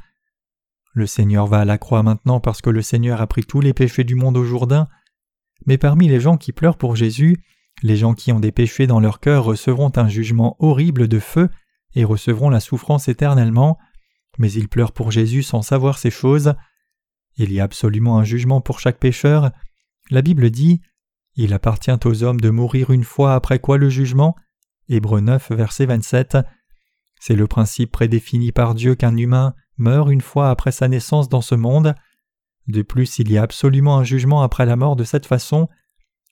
Le 0.92 1.06
Seigneur 1.06 1.46
va 1.46 1.60
à 1.60 1.64
la 1.64 1.78
croix 1.78 2.02
maintenant 2.02 2.40
parce 2.40 2.60
que 2.60 2.70
le 2.70 2.82
Seigneur 2.82 3.20
a 3.20 3.26
pris 3.26 3.44
tous 3.44 3.60
les 3.60 3.74
péchés 3.74 4.02
du 4.02 4.16
monde 4.16 4.36
au 4.36 4.44
Jourdain, 4.44 4.88
mais 5.66 5.78
parmi 5.78 6.08
les 6.08 6.20
gens 6.20 6.36
qui 6.36 6.52
pleurent 6.52 6.78
pour 6.78 6.96
Jésus, 6.96 7.44
les 7.82 7.96
gens 7.96 8.14
qui 8.14 8.32
ont 8.32 8.40
des 8.40 8.52
péchés 8.52 8.86
dans 8.86 9.00
leur 9.00 9.20
cœur 9.20 9.44
recevront 9.44 9.92
un 9.96 10.08
jugement 10.08 10.56
horrible 10.58 11.06
de 11.06 11.20
feu 11.20 11.48
et 11.94 12.04
recevront 12.04 12.50
la 12.50 12.60
souffrance 12.60 13.08
éternellement, 13.08 13.78
mais 14.38 14.50
ils 14.50 14.68
pleurent 14.68 14.92
pour 14.92 15.10
Jésus 15.12 15.42
sans 15.42 15.62
savoir 15.62 15.98
ces 15.98 16.10
choses. 16.10 16.54
Il 17.36 17.52
y 17.52 17.60
a 17.60 17.64
absolument 17.64 18.18
un 18.18 18.24
jugement 18.24 18.60
pour 18.60 18.80
chaque 18.80 18.98
pécheur. 18.98 19.52
La 20.10 20.22
Bible 20.22 20.50
dit 20.50 20.80
Il 21.36 21.52
appartient 21.52 21.90
aux 22.04 22.22
hommes 22.22 22.40
de 22.40 22.50
mourir 22.50 22.90
une 22.90 23.04
fois 23.04 23.34
après 23.34 23.58
quoi 23.58 23.78
le 23.78 23.90
jugement? 23.90 24.36
Hébreu 24.88 25.20
9, 25.20 25.52
verset 25.52 25.86
27. 25.86 26.38
C'est 27.20 27.34
le 27.34 27.46
principe 27.46 27.90
prédéfini 27.90 28.52
par 28.52 28.74
Dieu 28.74 28.94
qu'un 28.94 29.16
humain 29.16 29.54
meurt 29.78 30.10
une 30.10 30.20
fois 30.20 30.50
après 30.50 30.72
sa 30.72 30.88
naissance 30.88 31.28
dans 31.28 31.40
ce 31.40 31.54
monde. 31.54 31.94
De 32.68 32.82
plus, 32.82 33.18
il 33.18 33.30
y 33.30 33.38
a 33.38 33.42
absolument 33.42 33.98
un 33.98 34.04
jugement 34.04 34.42
après 34.42 34.66
la 34.66 34.76
mort 34.76 34.96
de 34.96 35.04
cette 35.04 35.26
façon. 35.26 35.68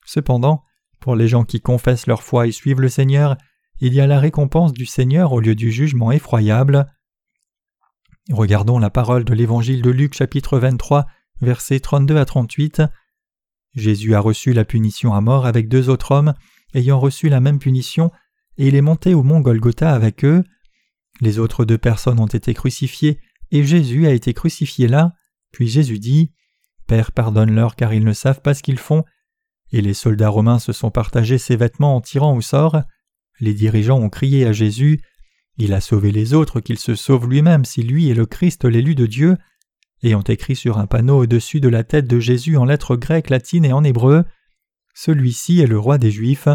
Cependant, 0.05 0.63
pour 0.99 1.15
les 1.15 1.27
gens 1.27 1.43
qui 1.43 1.61
confessent 1.61 2.07
leur 2.07 2.23
foi 2.23 2.47
et 2.47 2.51
suivent 2.51 2.81
le 2.81 2.89
Seigneur, 2.89 3.37
il 3.79 3.93
y 3.93 3.99
a 3.99 4.07
la 4.07 4.19
récompense 4.19 4.73
du 4.73 4.85
Seigneur 4.85 5.33
au 5.33 5.39
lieu 5.39 5.55
du 5.55 5.71
jugement 5.71 6.11
effroyable. 6.11 6.87
Regardons 8.31 8.79
la 8.79 8.89
parole 8.89 9.25
de 9.25 9.33
l'Évangile 9.33 9.81
de 9.81 9.91
Luc 9.91 10.13
chapitre 10.13 10.57
23, 10.57 11.05
versets 11.41 11.79
32 11.79 12.17
à 12.17 12.25
38. 12.25 12.81
Jésus 13.75 14.15
a 14.15 14.19
reçu 14.19 14.53
la 14.53 14.65
punition 14.65 15.13
à 15.13 15.21
mort 15.21 15.45
avec 15.45 15.67
deux 15.67 15.89
autres 15.89 16.11
hommes, 16.11 16.33
ayant 16.73 16.99
reçu 16.99 17.29
la 17.29 17.41
même 17.41 17.59
punition, 17.59 18.11
et 18.57 18.67
il 18.67 18.75
est 18.75 18.81
monté 18.81 19.13
au 19.13 19.23
mont 19.23 19.41
Golgotha 19.41 19.93
avec 19.93 20.23
eux. 20.23 20.43
Les 21.21 21.39
autres 21.39 21.65
deux 21.65 21.77
personnes 21.77 22.19
ont 22.19 22.27
été 22.27 22.53
crucifiées, 22.53 23.19
et 23.51 23.63
Jésus 23.63 24.07
a 24.07 24.11
été 24.11 24.33
crucifié 24.33 24.87
là. 24.87 25.13
Puis 25.51 25.67
Jésus 25.67 25.99
dit 25.99 26.31
Père, 26.87 27.11
pardonne-leur 27.11 27.75
car 27.75 27.93
ils 27.93 28.03
ne 28.03 28.13
savent 28.13 28.41
pas 28.41 28.53
ce 28.53 28.63
qu'ils 28.63 28.79
font. 28.79 29.03
Et 29.71 29.81
les 29.81 29.93
soldats 29.93 30.29
romains 30.29 30.59
se 30.59 30.73
sont 30.73 30.91
partagés 30.91 31.37
ses 31.37 31.55
vêtements 31.55 31.95
en 31.95 32.01
tirant 32.01 32.35
au 32.35 32.41
sort. 32.41 32.81
Les 33.39 33.53
dirigeants 33.53 33.99
ont 33.99 34.09
crié 34.09 34.45
à 34.45 34.53
Jésus 34.53 35.01
Il 35.57 35.73
a 35.73 35.81
sauvé 35.81 36.11
les 36.11 36.33
autres, 36.33 36.59
qu'il 36.59 36.77
se 36.77 36.95
sauve 36.95 37.29
lui-même 37.29 37.65
si 37.65 37.81
lui 37.81 38.09
est 38.09 38.13
le 38.13 38.25
Christ 38.25 38.65
l'élu 38.65 38.95
de 38.95 39.05
Dieu, 39.05 39.37
et 40.03 40.15
ont 40.15 40.21
écrit 40.21 40.55
sur 40.55 40.77
un 40.77 40.87
panneau 40.87 41.23
au-dessus 41.23 41.59
de 41.59 41.69
la 41.69 41.83
tête 41.83 42.07
de 42.07 42.19
Jésus 42.19 42.57
en 42.57 42.65
lettres 42.65 42.95
grecques, 42.95 43.29
latines 43.29 43.65
et 43.65 43.73
en 43.73 43.83
hébreu 43.83 44.23
Celui-ci 44.93 45.61
est 45.61 45.67
le 45.67 45.79
roi 45.79 45.97
des 45.97 46.11
Juifs. 46.11 46.47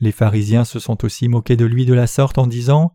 Les 0.00 0.12
pharisiens 0.12 0.64
se 0.64 0.78
sont 0.78 1.04
aussi 1.04 1.28
moqués 1.28 1.56
de 1.56 1.64
lui 1.64 1.86
de 1.86 1.94
la 1.94 2.06
sorte 2.06 2.38
en 2.38 2.46
disant 2.46 2.94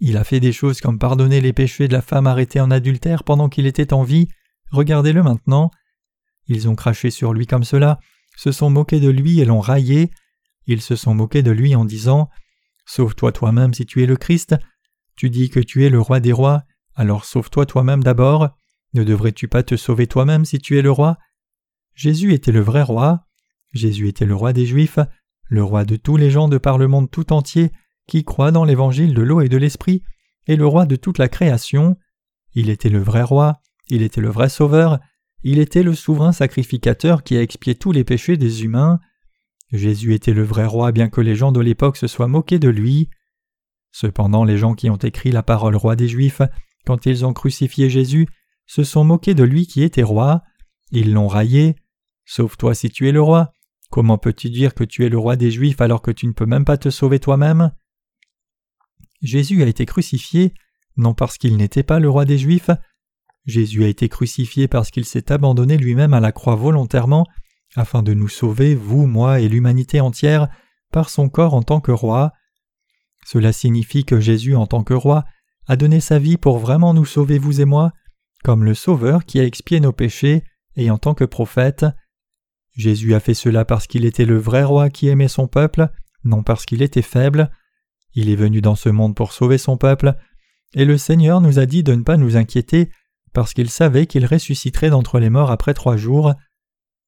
Il 0.00 0.16
a 0.16 0.24
fait 0.24 0.40
des 0.40 0.52
choses 0.52 0.80
comme 0.80 0.98
pardonner 0.98 1.40
les 1.40 1.52
péchés 1.52 1.88
de 1.88 1.94
la 1.94 2.02
femme 2.02 2.26
arrêtée 2.26 2.60
en 2.60 2.70
adultère 2.70 3.24
pendant 3.24 3.48
qu'il 3.48 3.66
était 3.66 3.92
en 3.92 4.02
vie, 4.02 4.28
regardez-le 4.70 5.22
maintenant. 5.22 5.70
Ils 6.46 6.68
ont 6.68 6.74
craché 6.74 7.10
sur 7.10 7.32
lui 7.32 7.46
comme 7.46 7.64
cela, 7.64 7.98
se 8.36 8.52
sont 8.52 8.70
moqués 8.70 9.00
de 9.00 9.08
lui 9.08 9.40
et 9.40 9.44
l'ont 9.44 9.60
raillé. 9.60 10.10
Ils 10.66 10.82
se 10.82 10.96
sont 10.96 11.14
moqués 11.14 11.42
de 11.42 11.50
lui 11.50 11.74
en 11.74 11.84
disant 11.84 12.28
Sauve-toi 12.86 13.32
toi-même 13.32 13.72
si 13.72 13.86
tu 13.86 14.02
es 14.02 14.06
le 14.06 14.16
Christ. 14.16 14.54
Tu 15.16 15.30
dis 15.30 15.48
que 15.48 15.60
tu 15.60 15.84
es 15.84 15.88
le 15.88 16.00
roi 16.00 16.20
des 16.20 16.32
rois, 16.32 16.64
alors 16.94 17.24
sauve-toi 17.24 17.66
toi-même 17.66 18.02
d'abord. 18.02 18.50
Ne 18.92 19.04
devrais-tu 19.04 19.48
pas 19.48 19.62
te 19.62 19.76
sauver 19.76 20.06
toi-même 20.06 20.44
si 20.44 20.58
tu 20.58 20.78
es 20.78 20.82
le 20.82 20.90
roi? 20.90 21.18
Jésus 21.94 22.34
était 22.34 22.52
le 22.52 22.60
vrai 22.60 22.82
roi. 22.82 23.26
Jésus 23.72 24.08
était 24.08 24.26
le 24.26 24.34
roi 24.34 24.52
des 24.52 24.66
Juifs, 24.66 24.98
le 25.46 25.62
roi 25.62 25.84
de 25.84 25.96
tous 25.96 26.16
les 26.16 26.30
gens 26.30 26.48
de 26.48 26.58
par 26.58 26.78
le 26.78 26.88
monde 26.88 27.10
tout 27.10 27.32
entier 27.32 27.70
qui 28.06 28.24
croient 28.24 28.52
dans 28.52 28.64
l'évangile 28.64 29.14
de 29.14 29.22
l'eau 29.22 29.40
et 29.40 29.48
de 29.48 29.56
l'esprit, 29.56 30.02
et 30.46 30.56
le 30.56 30.66
roi 30.66 30.86
de 30.86 30.96
toute 30.96 31.18
la 31.18 31.28
création. 31.28 31.96
Il 32.54 32.70
était 32.70 32.90
le 32.90 33.00
vrai 33.00 33.22
roi, 33.22 33.60
il 33.88 34.02
était 34.02 34.20
le 34.20 34.30
vrai 34.30 34.48
sauveur, 34.48 35.00
il 35.42 35.58
était 35.58 35.82
le 35.82 35.94
souverain 35.94 36.32
sacrificateur 36.32 37.22
qui 37.22 37.36
a 37.36 37.42
expié 37.42 37.74
tous 37.74 37.92
les 37.92 38.04
péchés 38.04 38.36
des 38.36 38.64
humains. 38.64 39.00
Jésus 39.72 40.14
était 40.14 40.34
le 40.34 40.42
vrai 40.42 40.66
roi 40.66 40.92
bien 40.92 41.08
que 41.08 41.20
les 41.20 41.34
gens 41.34 41.52
de 41.52 41.60
l'époque 41.60 41.96
se 41.96 42.06
soient 42.06 42.28
moqués 42.28 42.58
de 42.58 42.68
lui. 42.68 43.10
Cependant 43.92 44.44
les 44.44 44.58
gens 44.58 44.74
qui 44.74 44.90
ont 44.90 44.96
écrit 44.96 45.32
la 45.32 45.42
parole 45.42 45.76
roi 45.76 45.96
des 45.96 46.08
Juifs, 46.08 46.42
quand 46.84 47.06
ils 47.06 47.24
ont 47.24 47.32
crucifié 47.32 47.88
Jésus, 47.88 48.26
se 48.66 48.84
sont 48.84 49.04
moqués 49.04 49.34
de 49.34 49.44
lui 49.44 49.66
qui 49.66 49.82
était 49.82 50.02
roi. 50.02 50.42
Ils 50.90 51.12
l'ont 51.12 51.28
raillé. 51.28 51.76
Sauve-toi 52.24 52.74
si 52.74 52.90
tu 52.90 53.08
es 53.08 53.12
le 53.12 53.22
roi. 53.22 53.53
Comment 53.94 54.18
peux-tu 54.18 54.50
dire 54.50 54.74
que 54.74 54.82
tu 54.82 55.06
es 55.06 55.08
le 55.08 55.18
roi 55.18 55.36
des 55.36 55.52
Juifs 55.52 55.80
alors 55.80 56.02
que 56.02 56.10
tu 56.10 56.26
ne 56.26 56.32
peux 56.32 56.46
même 56.46 56.64
pas 56.64 56.76
te 56.76 56.90
sauver 56.90 57.20
toi-même? 57.20 57.70
Jésus 59.22 59.62
a 59.62 59.68
été 59.68 59.86
crucifié, 59.86 60.52
non 60.96 61.14
parce 61.14 61.38
qu'il 61.38 61.56
n'était 61.56 61.84
pas 61.84 62.00
le 62.00 62.10
roi 62.10 62.24
des 62.24 62.36
Juifs, 62.36 62.70
Jésus 63.46 63.84
a 63.84 63.86
été 63.86 64.08
crucifié 64.08 64.66
parce 64.66 64.90
qu'il 64.90 65.04
s'est 65.04 65.30
abandonné 65.30 65.76
lui-même 65.76 66.12
à 66.12 66.18
la 66.18 66.32
croix 66.32 66.56
volontairement, 66.56 67.24
afin 67.76 68.02
de 68.02 68.14
nous 68.14 68.26
sauver, 68.26 68.74
vous, 68.74 69.06
moi 69.06 69.38
et 69.38 69.48
l'humanité 69.48 70.00
entière, 70.00 70.48
par 70.90 71.08
son 71.08 71.28
corps 71.28 71.54
en 71.54 71.62
tant 71.62 71.80
que 71.80 71.92
roi. 71.92 72.32
Cela 73.24 73.52
signifie 73.52 74.04
que 74.04 74.18
Jésus 74.18 74.56
en 74.56 74.66
tant 74.66 74.82
que 74.82 74.94
roi 74.94 75.22
a 75.68 75.76
donné 75.76 76.00
sa 76.00 76.18
vie 76.18 76.36
pour 76.36 76.58
vraiment 76.58 76.94
nous 76.94 77.06
sauver 77.06 77.38
vous 77.38 77.60
et 77.60 77.64
moi, 77.64 77.92
comme 78.42 78.64
le 78.64 78.74
Sauveur 78.74 79.24
qui 79.24 79.38
a 79.38 79.44
expié 79.44 79.78
nos 79.78 79.92
péchés, 79.92 80.42
et 80.74 80.90
en 80.90 80.98
tant 80.98 81.14
que 81.14 81.22
prophète. 81.22 81.86
Jésus 82.74 83.14
a 83.14 83.20
fait 83.20 83.34
cela 83.34 83.64
parce 83.64 83.86
qu'il 83.86 84.04
était 84.04 84.24
le 84.24 84.36
vrai 84.36 84.64
roi 84.64 84.90
qui 84.90 85.08
aimait 85.08 85.28
son 85.28 85.46
peuple, 85.46 85.88
non 86.24 86.42
parce 86.42 86.66
qu'il 86.66 86.82
était 86.82 87.02
faible. 87.02 87.50
Il 88.14 88.30
est 88.30 88.36
venu 88.36 88.60
dans 88.60 88.74
ce 88.74 88.88
monde 88.88 89.14
pour 89.14 89.32
sauver 89.32 89.58
son 89.58 89.76
peuple, 89.76 90.14
et 90.74 90.84
le 90.84 90.98
Seigneur 90.98 91.40
nous 91.40 91.58
a 91.58 91.66
dit 91.66 91.82
de 91.82 91.94
ne 91.94 92.02
pas 92.02 92.16
nous 92.16 92.36
inquiéter, 92.36 92.90
parce 93.32 93.54
qu'il 93.54 93.70
savait 93.70 94.06
qu'il 94.06 94.26
ressusciterait 94.26 94.90
d'entre 94.90 95.18
les 95.18 95.30
morts 95.30 95.50
après 95.50 95.74
trois 95.74 95.96
jours. 95.96 96.34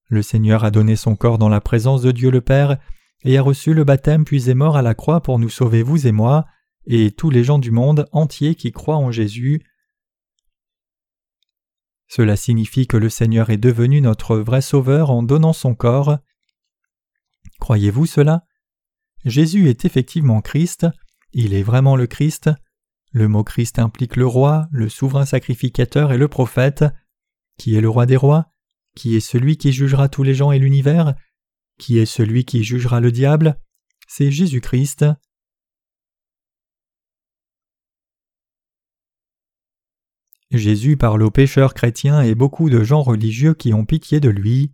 Le 0.09 0.23
Seigneur 0.23 0.65
a 0.65 0.71
donné 0.71 0.95
son 0.95 1.17
corps 1.17 1.39
dans 1.39 1.49
la 1.49 1.61
présence 1.61 2.03
de 2.03 2.13
Dieu 2.13 2.31
le 2.31 2.41
Père, 2.41 2.79
et 3.25 3.39
a 3.39 3.43
reçu 3.43 3.75
le 3.75 3.85
baptême 3.85 4.25
puis 4.25 4.51
est 4.51 4.55
mort 4.55 4.77
à 4.77 4.83
la 4.83 4.95
croix 4.95 5.21
pour 5.21 5.39
nous 5.39 5.49
sauver 5.49 5.83
vous 5.83 6.07
et 6.07 6.13
moi, 6.13 6.47
et 6.87 7.11
tous 7.11 7.31
les 7.31 7.43
gens 7.43 7.59
du 7.59 7.73
monde 7.73 8.07
entier 8.13 8.55
qui 8.55 8.71
croient 8.71 8.97
en 8.97 9.11
Jésus. 9.11 9.63
Cela 12.09 12.37
signifie 12.37 12.87
que 12.87 12.97
le 12.97 13.09
Seigneur 13.09 13.51
est 13.51 13.57
devenu 13.57 14.01
notre 14.01 14.37
vrai 14.37 14.63
Sauveur 14.63 15.11
en 15.11 15.23
donnant 15.23 15.53
son 15.53 15.75
corps. 15.75 16.19
Croyez-vous 17.61 18.07
cela? 18.07 18.45
Jésus 19.25 19.69
est 19.69 19.85
effectivement 19.85 20.41
Christ, 20.41 20.87
il 21.33 21.53
est 21.53 21.63
vraiment 21.63 21.97
le 21.97 22.07
Christ. 22.07 22.51
Le 23.13 23.29
mot 23.29 23.45
Christ 23.45 23.79
implique 23.79 24.17
le 24.17 24.27
roi, 24.27 24.69
le 24.71 24.89
souverain 24.89 25.27
sacrificateur 25.27 26.13
et 26.13 26.19
le 26.19 26.29
prophète. 26.29 26.85
Qui 27.59 27.77
est 27.77 27.81
le 27.81 27.89
roi 27.89 28.07
des 28.07 28.17
rois? 28.17 28.51
Qui 28.95 29.17
est 29.17 29.21
celui 29.21 29.57
qui 29.57 29.73
jugera 29.73 30.09
tous 30.09 30.23
les 30.23 30.35
gens 30.35 30.53
et 30.53 30.59
l'univers? 30.59 31.15
Qui 31.79 31.99
est 31.99 32.07
celui 32.07 32.45
qui 32.45 32.63
jugera 32.63 33.01
le 33.01 33.11
diable? 33.11 33.59
C'est 34.07 34.31
Jésus-Christ. 34.31 35.05
Jésus 40.53 40.97
parle 40.97 41.23
aux 41.23 41.31
pécheurs 41.31 41.75
chrétiens 41.75 42.23
et 42.23 42.35
beaucoup 42.35 42.71
de 42.71 42.83
gens 42.85 43.03
religieux 43.03 43.55
qui 43.55 43.75
ont 43.75 43.85
pitié 43.85 44.21
de 44.21 44.29
lui. 44.29 44.73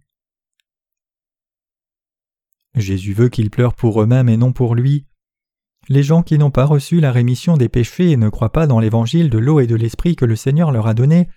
Jésus 2.74 3.14
veut 3.14 3.28
qu'ils 3.28 3.50
pleurent 3.50 3.74
pour 3.74 4.02
eux-mêmes 4.02 4.28
et 4.28 4.36
non 4.36 4.52
pour 4.52 4.74
lui. 4.74 5.06
Les 5.88 6.02
gens 6.02 6.22
qui 6.22 6.38
n'ont 6.38 6.50
pas 6.50 6.64
reçu 6.64 7.00
la 7.00 7.10
rémission 7.10 7.56
des 7.56 7.68
péchés 7.68 8.10
et 8.10 8.16
ne 8.16 8.28
croient 8.28 8.52
pas 8.52 8.66
dans 8.66 8.80
l'évangile 8.80 9.30
de 9.30 9.38
l'eau 9.38 9.60
et 9.60 9.66
de 9.66 9.74
l'esprit 9.74 10.14
que 10.14 10.24
le 10.24 10.36
Seigneur 10.36 10.72
leur 10.72 10.86
a 10.86 10.94
donné, 10.94 11.28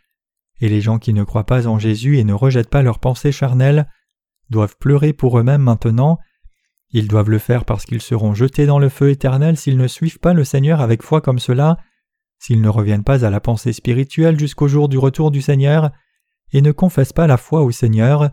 et 0.62 0.70
les 0.70 0.82
gens 0.82 1.00
qui 1.00 1.14
ne 1.14 1.24
croient 1.24 1.46
pas 1.46 1.68
en 1.68 1.80
Jésus 1.80 2.18
et 2.18 2.24
ne 2.24 2.34
rejettent 2.34 2.70
pas 2.70 2.84
leurs 2.84 3.00
pensées 3.00 3.32
charnelles, 3.32 3.90
doivent 4.50 4.78
pleurer 4.78 5.14
pour 5.14 5.40
eux-mêmes 5.40 5.64
maintenant. 5.64 6.20
Ils 6.92 7.08
doivent 7.08 7.32
le 7.32 7.40
faire 7.40 7.66
parce 7.66 7.86
qu'ils 7.86 8.02
seront 8.02 8.36
jetés 8.36 8.68
dans 8.68 8.80
le 8.80 8.90
feu 8.90 9.10
éternel 9.10 9.58
s'ils 9.58 9.78
ne 9.78 9.88
suivent 9.88 10.20
pas 10.20 10.34
le 10.34 10.44
Seigneur 10.44 10.80
avec 10.80 11.02
foi 11.02 11.22
comme 11.22 11.40
cela, 11.40 11.78
s'ils 12.40 12.62
ne 12.62 12.70
reviennent 12.70 13.04
pas 13.04 13.26
à 13.26 13.30
la 13.30 13.40
pensée 13.40 13.74
spirituelle 13.74 14.40
jusqu'au 14.40 14.68
jour 14.68 14.90
du 14.90 14.98
retour 14.98 15.32
du 15.32 15.42
Seigneur, 15.42 15.92
et 16.52 16.62
ne 16.62 16.72
confessent 16.72 17.14
pas 17.14 17.28
la 17.28 17.38
foi 17.38 17.64
au 17.64 17.72
Seigneur. 17.72 18.30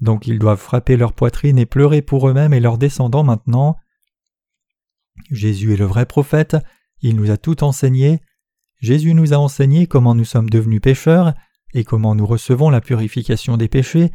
Donc 0.00 0.26
ils 0.26 0.38
doivent 0.38 0.60
frapper 0.60 0.96
leur 0.96 1.12
poitrine 1.12 1.58
et 1.58 1.66
pleurer 1.66 2.02
pour 2.02 2.28
eux-mêmes 2.28 2.52
et 2.52 2.60
leurs 2.60 2.78
descendants 2.78 3.24
maintenant. 3.24 3.76
Jésus 5.30 5.72
est 5.72 5.78
le 5.78 5.84
vrai 5.84 6.06
prophète, 6.06 6.56
il 7.00 7.16
nous 7.16 7.30
a 7.30 7.36
tout 7.36 7.64
enseigné. 7.64 8.20
Jésus 8.80 9.14
nous 9.14 9.32
a 9.34 9.38
enseigné 9.38 9.86
comment 9.86 10.14
nous 10.14 10.24
sommes 10.24 10.50
devenus 10.50 10.80
pécheurs 10.80 11.34
et 11.74 11.84
comment 11.84 12.14
nous 12.14 12.26
recevons 12.26 12.70
la 12.70 12.80
purification 12.80 13.56
des 13.56 13.68
péchés. 13.68 14.10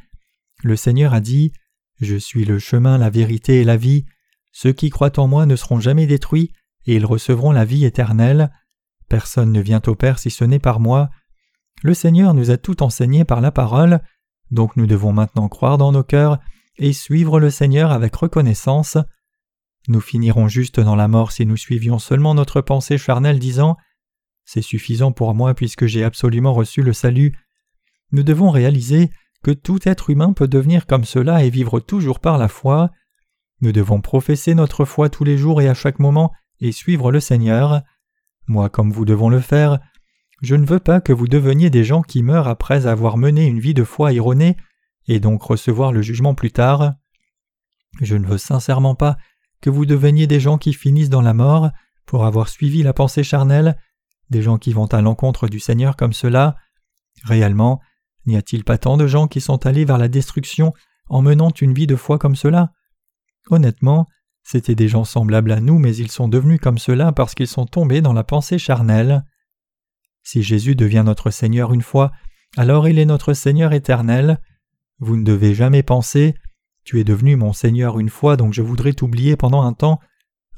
Le 0.64 0.76
Seigneur 0.76 1.14
a 1.14 1.20
dit 1.20 1.52
Je 2.00 2.16
suis 2.16 2.46
le 2.46 2.60
chemin, 2.60 2.98
la 2.98 3.10
vérité 3.10 3.62
et 3.62 3.66
la 3.66 3.78
vie. 3.78 4.06
Ceux 4.52 4.72
qui 4.72 4.90
croient 4.90 5.20
en 5.20 5.28
moi 5.28 5.46
ne 5.46 5.56
seront 5.56 5.80
jamais 5.80 6.08
détruits 6.08 6.54
et 6.86 6.96
ils 6.96 7.06
recevront 7.06 7.52
la 7.52 7.66
vie 7.66 7.86
éternelle. 7.86 8.52
Personne 9.14 9.52
ne 9.52 9.62
vient 9.62 9.82
au 9.86 9.94
Père 9.94 10.18
si 10.18 10.32
ce 10.32 10.44
n'est 10.44 10.58
par 10.58 10.80
moi. 10.80 11.12
Le 11.84 11.94
Seigneur 11.94 12.34
nous 12.34 12.50
a 12.50 12.58
tout 12.58 12.82
enseigné 12.82 13.26
par 13.26 13.42
la 13.42 13.52
parole, 13.52 14.02
donc 14.50 14.76
nous 14.76 14.88
devons 14.88 15.14
maintenant 15.14 15.50
croire 15.50 15.78
dans 15.78 15.92
nos 15.92 16.02
cœurs 16.02 16.40
et 16.78 16.94
suivre 16.94 17.40
le 17.40 17.52
Seigneur 17.52 17.92
avec 17.92 18.16
reconnaissance. 18.16 18.98
Nous 19.88 20.02
finirons 20.02 20.48
juste 20.48 20.80
dans 20.80 20.96
la 20.96 21.08
mort 21.08 21.32
si 21.32 21.46
nous 21.46 21.58
suivions 21.58 22.00
seulement 22.00 22.34
notre 22.34 22.60
pensée 22.62 22.98
charnelle 22.98 23.38
disant 23.38 23.78
C'est 24.46 24.64
suffisant 24.64 25.12
pour 25.12 25.36
moi 25.36 25.54
puisque 25.54 25.86
j'ai 25.86 26.04
absolument 26.04 26.56
reçu 26.56 26.82
le 26.82 26.94
salut. 26.94 27.38
Nous 28.14 28.24
devons 28.24 28.50
réaliser 28.50 29.12
que 29.44 29.52
tout 29.52 29.88
être 29.88 30.10
humain 30.10 30.34
peut 30.34 30.48
devenir 30.48 30.88
comme 30.88 31.06
cela 31.06 31.44
et 31.44 31.52
vivre 31.52 31.80
toujours 31.80 32.20
par 32.20 32.40
la 32.40 32.48
foi. 32.48 32.90
Nous 33.62 33.74
devons 33.74 34.02
professer 34.02 34.56
notre 34.56 34.86
foi 34.86 35.10
tous 35.10 35.24
les 35.24 35.38
jours 35.38 35.62
et 35.62 35.70
à 35.70 35.76
chaque 35.76 36.00
moment 36.00 36.32
et 36.62 36.72
suivre 36.72 37.12
le 37.12 37.20
Seigneur. 37.20 37.84
Moi 38.48 38.70
comme 38.70 38.92
vous 38.92 39.06
devons 39.06 39.30
le 39.30 39.40
faire, 39.40 39.80
je 40.42 40.56
ne 40.56 40.66
veux 40.66 40.80
pas 40.80 41.00
que 41.00 41.14
vous 41.14 41.28
deveniez 41.28 41.70
des 41.70 41.84
gens 41.84 42.02
qui 42.02 42.22
meurent 42.22 42.48
après 42.48 42.86
avoir 42.86 43.18
mené 43.18 43.46
une 43.46 43.60
vie 43.60 43.74
de 43.74 43.84
foi 43.84 44.12
erronée 44.12 44.58
et 45.08 45.20
donc 45.20 45.42
recevoir 45.42 45.92
le 45.92 46.02
jugement 46.02 46.36
plus 46.36 46.52
tard. 46.52 46.94
Je 48.02 48.16
ne 48.16 48.26
veux 48.26 48.38
sincèrement 48.38 48.96
pas 48.96 49.18
que 49.62 49.70
vous 49.70 49.86
deveniez 49.86 50.28
des 50.28 50.40
gens 50.40 50.58
qui 50.58 50.74
finissent 50.74 51.10
dans 51.10 51.22
la 51.22 51.34
mort 51.34 51.72
pour 52.06 52.26
avoir 52.26 52.50
suivi 52.50 52.84
la 52.84 52.94
pensée 52.94 53.24
charnelle, 53.24 53.78
des 54.30 54.42
gens 54.42 54.58
qui 54.58 54.74
vont 54.74 54.88
à 54.88 55.02
l'encontre 55.02 55.48
du 55.48 55.60
Seigneur 55.60 55.96
comme 55.96 56.14
cela. 56.14 56.58
Réellement, 57.24 57.80
n'y 58.26 58.36
a-t-il 58.36 58.64
pas 58.64 58.78
tant 58.78 58.98
de 58.98 59.08
gens 59.08 59.28
qui 59.28 59.40
sont 59.40 59.66
allés 59.66 59.86
vers 59.86 59.98
la 59.98 60.10
destruction 60.10 60.74
en 61.08 61.22
menant 61.22 61.52
une 61.52 61.74
vie 61.74 61.88
de 61.88 61.96
foi 61.96 62.18
comme 62.18 62.36
cela? 62.36 62.74
Honnêtement, 63.50 64.08
C'étaient 64.44 64.76
des 64.76 64.88
gens 64.90 65.06
semblables 65.06 65.52
à 65.52 65.62
nous, 65.62 65.80
mais 65.80 65.96
ils 65.96 66.12
sont 66.12 66.28
devenus 66.28 66.60
comme 66.60 66.78
cela 66.78 67.12
parce 67.12 67.34
qu'ils 67.34 67.48
sont 67.48 67.66
tombés 67.66 68.02
dans 68.02 68.14
la 68.14 68.24
pensée 68.24 68.60
charnelle. 68.60 69.24
Si 70.22 70.44
Jésus 70.44 70.76
devient 70.76 71.04
notre 71.06 71.32
Seigneur 71.32 71.74
une 71.74 71.82
fois, 71.82 72.12
alors 72.58 72.88
il 72.88 73.00
est 73.00 73.06
notre 73.06 73.34
Seigneur 73.34 73.74
éternel. 73.74 74.40
Vous 75.00 75.18
ne 75.18 75.24
devez 75.24 75.54
jamais 75.54 75.84
penser 75.84 76.36
Tu 76.84 77.00
es 77.00 77.04
devenu 77.04 77.36
mon 77.36 77.54
Seigneur 77.54 78.00
une 78.00 78.10
fois, 78.10 78.38
donc 78.38 78.54
je 78.54 78.62
voudrais 78.62 78.94
t'oublier 78.94 79.36
pendant 79.36 79.64
un 79.64 79.74
temps. 79.74 80.00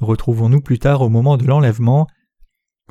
Retrouvons-nous 0.00 0.60
plus 0.60 0.78
tard 0.78 1.00
au 1.00 1.08
moment 1.08 1.36
de 1.36 1.46
l'enlèvement. 1.46 2.06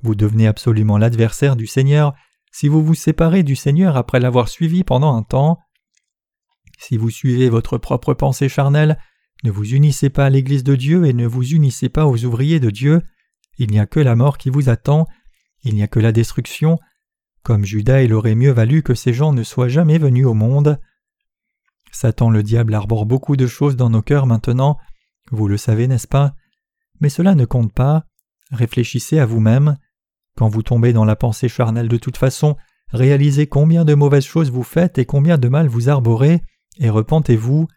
Vous 0.02 0.16
devenez 0.16 0.48
absolument 0.48 0.98
l'adversaire 0.98 1.56
du 1.56 1.68
Seigneur 1.68 2.14
si 2.52 2.68
vous 2.68 2.84
vous 2.84 2.96
séparez 2.96 3.44
du 3.44 3.56
Seigneur 3.56 3.98
après 3.98 4.20
l'avoir 4.20 4.48
suivi 4.48 4.84
pendant 4.84 5.16
un 5.16 5.24
temps. 5.24 5.60
Si 6.80 6.98
vous 6.98 7.10
suivez 7.10 7.50
votre 7.50 7.78
propre 7.78 8.14
pensée 8.14 8.50
charnelle, 8.50 8.98
ne 9.46 9.52
vous 9.52 9.76
unissez 9.76 10.10
pas 10.10 10.26
à 10.26 10.30
l'Église 10.30 10.64
de 10.64 10.76
Dieu 10.76 11.06
et 11.06 11.14
ne 11.14 11.28
vous 11.28 11.54
unissez 11.54 11.88
pas 11.88 12.08
aux 12.08 12.26
ouvriers 12.26 12.60
de 12.60 12.72
Dieu, 12.72 13.04
il 13.60 13.70
n'y 13.70 13.80
a 13.80 13.86
que 13.86 14.00
la 14.00 14.16
mort 14.16 14.40
qui 14.40 14.50
vous 14.50 14.70
attend, 14.70 15.08
il 15.64 15.76
n'y 15.76 15.84
a 15.84 15.88
que 15.88 16.00
la 16.00 16.12
destruction. 16.12 16.80
Comme 17.44 17.64
Judas, 17.64 18.02
il 18.02 18.14
aurait 18.14 18.34
mieux 18.34 18.52
valu 18.52 18.82
que 18.82 18.96
ces 18.96 19.14
gens 19.14 19.34
ne 19.34 19.44
soient 19.44 19.68
jamais 19.68 20.00
venus 20.00 20.26
au 20.26 20.34
monde. 20.34 20.80
Satan 21.92 22.32
le 22.32 22.42
diable 22.42 22.74
arbore 22.74 23.06
beaucoup 23.06 23.36
de 23.36 23.46
choses 23.46 23.76
dans 23.76 23.92
nos 23.92 24.02
cœurs 24.02 24.26
maintenant, 24.26 24.80
vous 25.32 25.48
le 25.48 25.58
savez, 25.58 25.88
n'est-ce 25.88 26.08
pas? 26.08 26.34
Mais 27.00 27.10
cela 27.10 27.36
ne 27.36 27.46
compte 27.46 27.72
pas. 27.72 28.06
Réfléchissez 28.52 29.20
à 29.20 29.28
vous-même. 29.28 29.78
Quand 30.36 30.50
vous 30.50 30.64
tombez 30.64 30.92
dans 30.92 31.06
la 31.06 31.16
pensée 31.16 31.50
charnelle 31.50 31.88
de 31.88 31.98
toute 31.98 32.18
façon, 32.18 32.58
réalisez 32.90 33.46
combien 33.46 33.86
de 33.86 33.94
mauvaises 33.94 34.26
choses 34.26 34.52
vous 34.52 34.64
faites 34.64 34.98
et 34.98 35.06
combien 35.06 35.38
de 35.38 35.50
mal 35.50 35.68
vous 35.68 35.88
arborez, 35.88 36.42
et 36.80 36.90
repentez-vous. 36.90 37.68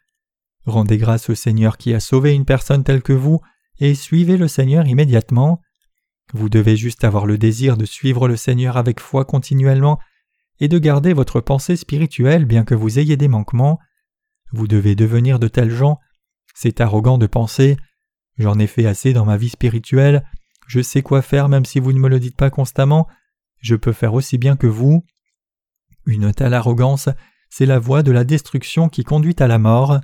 Rendez 0.68 0.98
grâce 0.98 1.31
au 1.31 1.35
Seigneur 1.35 1.78
qui 1.78 1.94
a 1.94 2.00
sauvé 2.00 2.35
une 2.35 2.44
personne 2.44 2.85
telle 2.85 3.02
que 3.02 3.14
vous, 3.14 3.40
et 3.81 3.94
suivez 3.94 4.37
le 4.37 4.48
Seigneur 4.48 4.87
immédiatement. 4.87 5.62
Vous 6.35 6.50
devez 6.50 6.76
juste 6.76 7.04
avoir 7.04 7.24
le 7.24 7.38
désir 7.38 7.78
de 7.78 7.87
suivre 7.87 8.28
le 8.28 8.37
Seigneur 8.37 8.76
avec 8.76 9.00
foi 9.00 9.24
continuellement, 9.24 9.98
et 10.61 10.68
de 10.68 10.78
garder 10.78 11.14
votre 11.14 11.40
pensée 11.40 11.76
spirituelle 11.76 12.44
bien 12.44 12.64
que 12.64 12.74
vous 12.74 12.98
ayez 12.98 13.16
des 13.16 13.28
manquements. 13.28 13.78
Vous 14.52 14.68
devez 14.68 14.94
devenir 14.94 15.38
de 15.38 15.48
tels 15.48 15.70
gens. 15.70 15.98
C'est 16.54 16.83
arrogant 16.83 17.16
de 17.16 17.26
penser 17.26 17.78
J'en 18.37 18.59
ai 18.59 18.66
fait 18.66 18.87
assez 18.87 19.14
dans 19.14 19.24
ma 19.24 19.38
vie 19.38 19.48
spirituelle, 19.48 20.22
je 20.68 20.83
sais 20.83 21.02
quoi 21.02 21.22
faire 21.22 21.48
même 21.48 21.64
si 21.64 21.81
vous 21.81 21.92
ne 21.92 21.98
me 21.98 22.09
le 22.09 22.20
dites 22.20 22.37
pas 22.37 22.50
constamment, 22.50 23.09
je 23.59 23.74
peux 23.74 23.92
faire 23.92 24.14
aussi 24.14 24.37
bien 24.37 24.54
que 24.54 24.66
vous. 24.66 25.04
Une 26.07 26.33
telle 26.33 26.54
arrogance, 26.54 27.09
c'est 27.48 27.66
la 27.66 27.78
voie 27.78 28.02
de 28.02 28.12
la 28.12 28.24
destruction 28.24 28.88
qui 28.88 29.02
conduit 29.02 29.35
à 29.38 29.48
la 29.48 29.59
mort. 29.59 29.98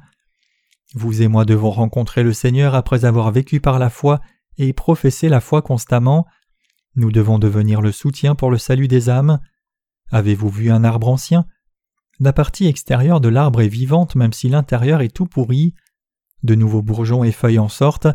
Vous 0.95 1.23
et 1.23 1.29
moi 1.29 1.45
devons 1.45 1.71
rencontrer 1.71 2.23
le 2.23 2.33
Seigneur 2.33 2.75
après 2.75 3.05
avoir 3.05 3.33
vécu 3.33 3.61
par 3.61 3.79
la 3.81 3.91
foi 3.91 4.21
et 4.59 4.73
professer 4.73 5.29
la 5.29 5.41
foi 5.41 5.61
constamment. 5.61 6.25
Nous 6.95 7.11
devons 7.11 7.41
devenir 7.41 7.81
le 7.81 7.91
soutien 7.91 8.37
pour 8.37 8.51
le 8.51 8.59
salut 8.59 8.87
des 8.87 9.11
âmes. 9.11 9.41
Avez-vous 10.13 10.49
vu 10.49 10.71
un 10.71 10.85
arbre 10.85 11.09
ancien? 11.09 11.47
La 12.21 12.33
partie 12.33 12.67
extérieure 12.67 13.21
de 13.21 13.29
l'arbre 13.29 13.61
est 13.61 13.69
vivante 13.69 14.15
même 14.15 14.33
si 14.33 14.49
l'intérieur 14.49 15.01
est 15.01 15.15
tout 15.15 15.27
pourri. 15.27 15.75
De 16.45 16.55
nouveaux 16.55 16.83
bourgeons 16.83 17.25
et 17.25 17.33
feuilles 17.33 17.59
en 17.59 17.69
sortent. 17.69 18.07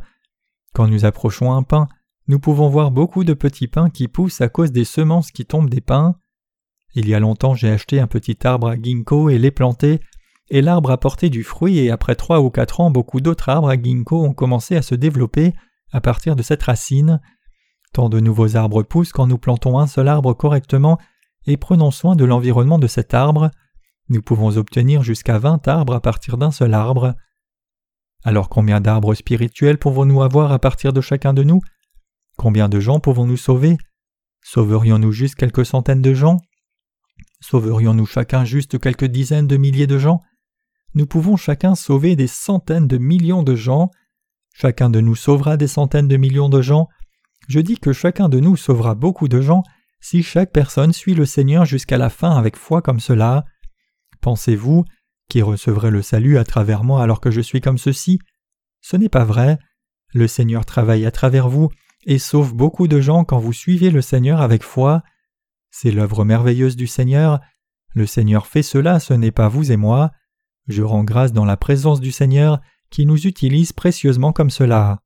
Quand 0.74 0.88
nous 0.88 1.04
approchons 1.04 1.52
un 1.52 1.64
pin, 1.64 1.90
nous 2.30 2.40
pouvons 2.40 2.70
voir 2.70 2.92
beaucoup 2.92 3.26
de 3.26 3.34
petits 3.34 3.68
pins 3.68 3.90
qui 3.90 4.08
poussent 4.08 4.40
à 4.40 4.48
cause 4.48 4.72
des 4.72 4.86
semences 4.86 5.32
qui 5.32 5.46
tombent 5.46 5.70
des 5.70 5.82
pins. 5.82 6.16
Il 6.96 7.10
y 7.10 7.14
a 7.14 7.20
longtemps 7.20 7.56
j'ai 7.56 7.70
acheté 7.70 8.00
un 8.00 8.08
petit 8.08 8.38
arbre 8.48 8.70
à 8.70 8.76
ginkgo 8.76 9.30
et 9.30 9.38
l'ai 9.38 9.52
planté, 9.52 10.00
et 10.50 10.62
l'arbre 10.62 10.92
a 10.92 10.98
porté 10.98 11.30
du 11.30 11.44
fruit 11.44 11.80
et 11.80 11.92
après 11.92 12.16
trois 12.16 12.42
ou 12.42 12.50
quatre 12.50 12.80
ans 12.80 12.92
beaucoup 12.92 13.22
d'autres 13.22 13.50
arbres 13.50 13.70
à 13.70 13.76
ginkgo 13.76 14.24
ont 14.24 14.34
commencé 14.34 14.76
à 14.76 14.82
se 14.82 14.96
développer 14.96 15.54
à 15.92 16.02
partir 16.02 16.36
de 16.36 16.42
cette 16.42 16.64
racine. 16.64 17.22
Tant 17.94 18.10
de 18.10 18.20
nouveaux 18.20 18.56
arbres 18.56 18.84
poussent 18.84 19.12
quand 19.12 19.28
nous 19.28 19.38
plantons 19.38 19.80
un 19.80 19.88
seul 19.88 20.08
arbre 20.08 20.34
correctement 20.34 21.00
et 21.46 21.58
prenons 21.58 21.92
soin 21.92 22.16
de 22.16 22.26
l'environnement 22.26 22.80
de 22.80 22.88
cet 22.88 23.14
arbre. 23.14 23.52
Nous 24.10 24.22
pouvons 24.22 24.58
obtenir 24.58 25.04
jusqu'à 25.04 25.38
vingt 25.38 25.68
arbres 25.68 25.94
à 25.94 26.02
partir 26.02 26.38
d'un 26.38 26.52
seul 26.52 26.74
arbre. 26.74 27.16
Alors 28.24 28.50
combien 28.50 28.82
d'arbres 28.82 29.14
spirituels 29.14 29.78
pouvons-nous 29.78 30.22
avoir 30.22 30.52
à 30.52 30.60
partir 30.60 30.94
de 30.94 31.02
chacun 31.02 31.34
de 31.34 31.44
nous? 31.44 31.62
Combien 32.38 32.70
de 32.70 32.80
gens 32.80 33.00
pouvons-nous 33.00 33.38
sauver? 33.38 33.78
Sauverions-nous 34.44 35.12
juste 35.12 35.36
quelques 35.36 35.66
centaines 35.66 36.02
de 36.02 36.14
gens? 36.14 36.38
Sauverions-nous 37.42 38.06
chacun 38.06 38.46
juste 38.46 38.80
quelques 38.80 39.06
dizaines 39.06 39.48
de 39.48 39.58
milliers 39.58 39.88
de 39.88 39.98
gens? 39.98 40.22
Nous 40.96 41.06
pouvons 41.06 41.38
chacun 41.38 41.76
sauver 41.76 42.16
des 42.16 42.28
centaines 42.28 42.88
de 42.88 42.98
millions 42.98 43.44
de 43.44 43.56
gens. 43.56 43.92
Chacun 44.54 44.90
de 44.90 45.00
nous 45.00 45.16
sauvera 45.16 45.58
des 45.58 45.68
centaines 45.68 46.08
de 46.08 46.18
millions 46.18 46.50
de 46.50 46.62
gens. 46.62 46.88
Je 47.48 47.60
dis 47.60 47.78
que 47.78 47.94
chacun 47.94 48.30
de 48.30 48.40
nous 48.40 48.56
sauvera 48.56 48.96
beaucoup 48.96 49.28
de 49.28 49.42
gens 49.42 49.64
si 50.02 50.24
chaque 50.24 50.52
personne 50.52 50.94
suit 50.94 51.14
le 51.14 51.26
Seigneur 51.26 51.66
jusqu'à 51.66 51.98
la 51.98 52.10
fin 52.10 52.36
avec 52.36 52.56
foi 52.56 52.82
comme 52.82 53.00
cela. 53.00 53.46
Pensez-vous 54.22 54.86
qui 55.30 55.42
recevrait 55.42 55.92
le 55.92 56.02
salut 56.02 56.38
à 56.38 56.44
travers 56.44 56.84
moi 56.84 57.04
alors 57.04 57.22
que 57.22 57.32
je 57.32 57.42
suis 57.42 57.62
comme 57.62 57.78
ceci? 57.78 58.20
Ce 58.82 58.98
n'est 58.98 59.10
pas 59.10 59.24
vrai. 59.26 59.60
Le 60.14 60.28
Seigneur 60.28 60.66
travaille 60.66 61.06
à 61.06 61.12
travers 61.12 61.50
vous 61.50 61.70
et 62.06 62.18
sauve 62.18 62.56
beaucoup 62.56 62.88
de 62.88 63.00
gens 63.00 63.24
quand 63.24 63.40
vous 63.40 63.54
suivez 63.54 63.92
le 63.92 64.02
Seigneur 64.02 64.42
avec 64.42 64.64
foi. 64.64 65.04
C'est 65.70 65.92
l'œuvre 65.92 66.26
merveilleuse 66.26 66.76
du 66.76 66.88
Seigneur. 66.88 67.40
Le 67.94 68.06
Seigneur 68.06 68.48
fait 68.48 68.64
cela, 68.64 69.00
ce 69.00 69.14
n'est 69.14 69.32
pas 69.32 69.50
vous 69.50 69.72
et 69.72 69.78
moi. 69.78 70.12
Je 70.70 70.84
rends 70.84 71.04
grâce 71.04 71.34
dans 71.34 71.46
la 71.46 71.58
présence 71.58 72.00
du 72.00 72.12
Seigneur 72.12 72.62
qui 72.92 73.08
nous 73.08 73.26
utilise 73.26 73.74
précieusement 73.74 74.32
comme 74.32 74.52
cela. 74.52 75.02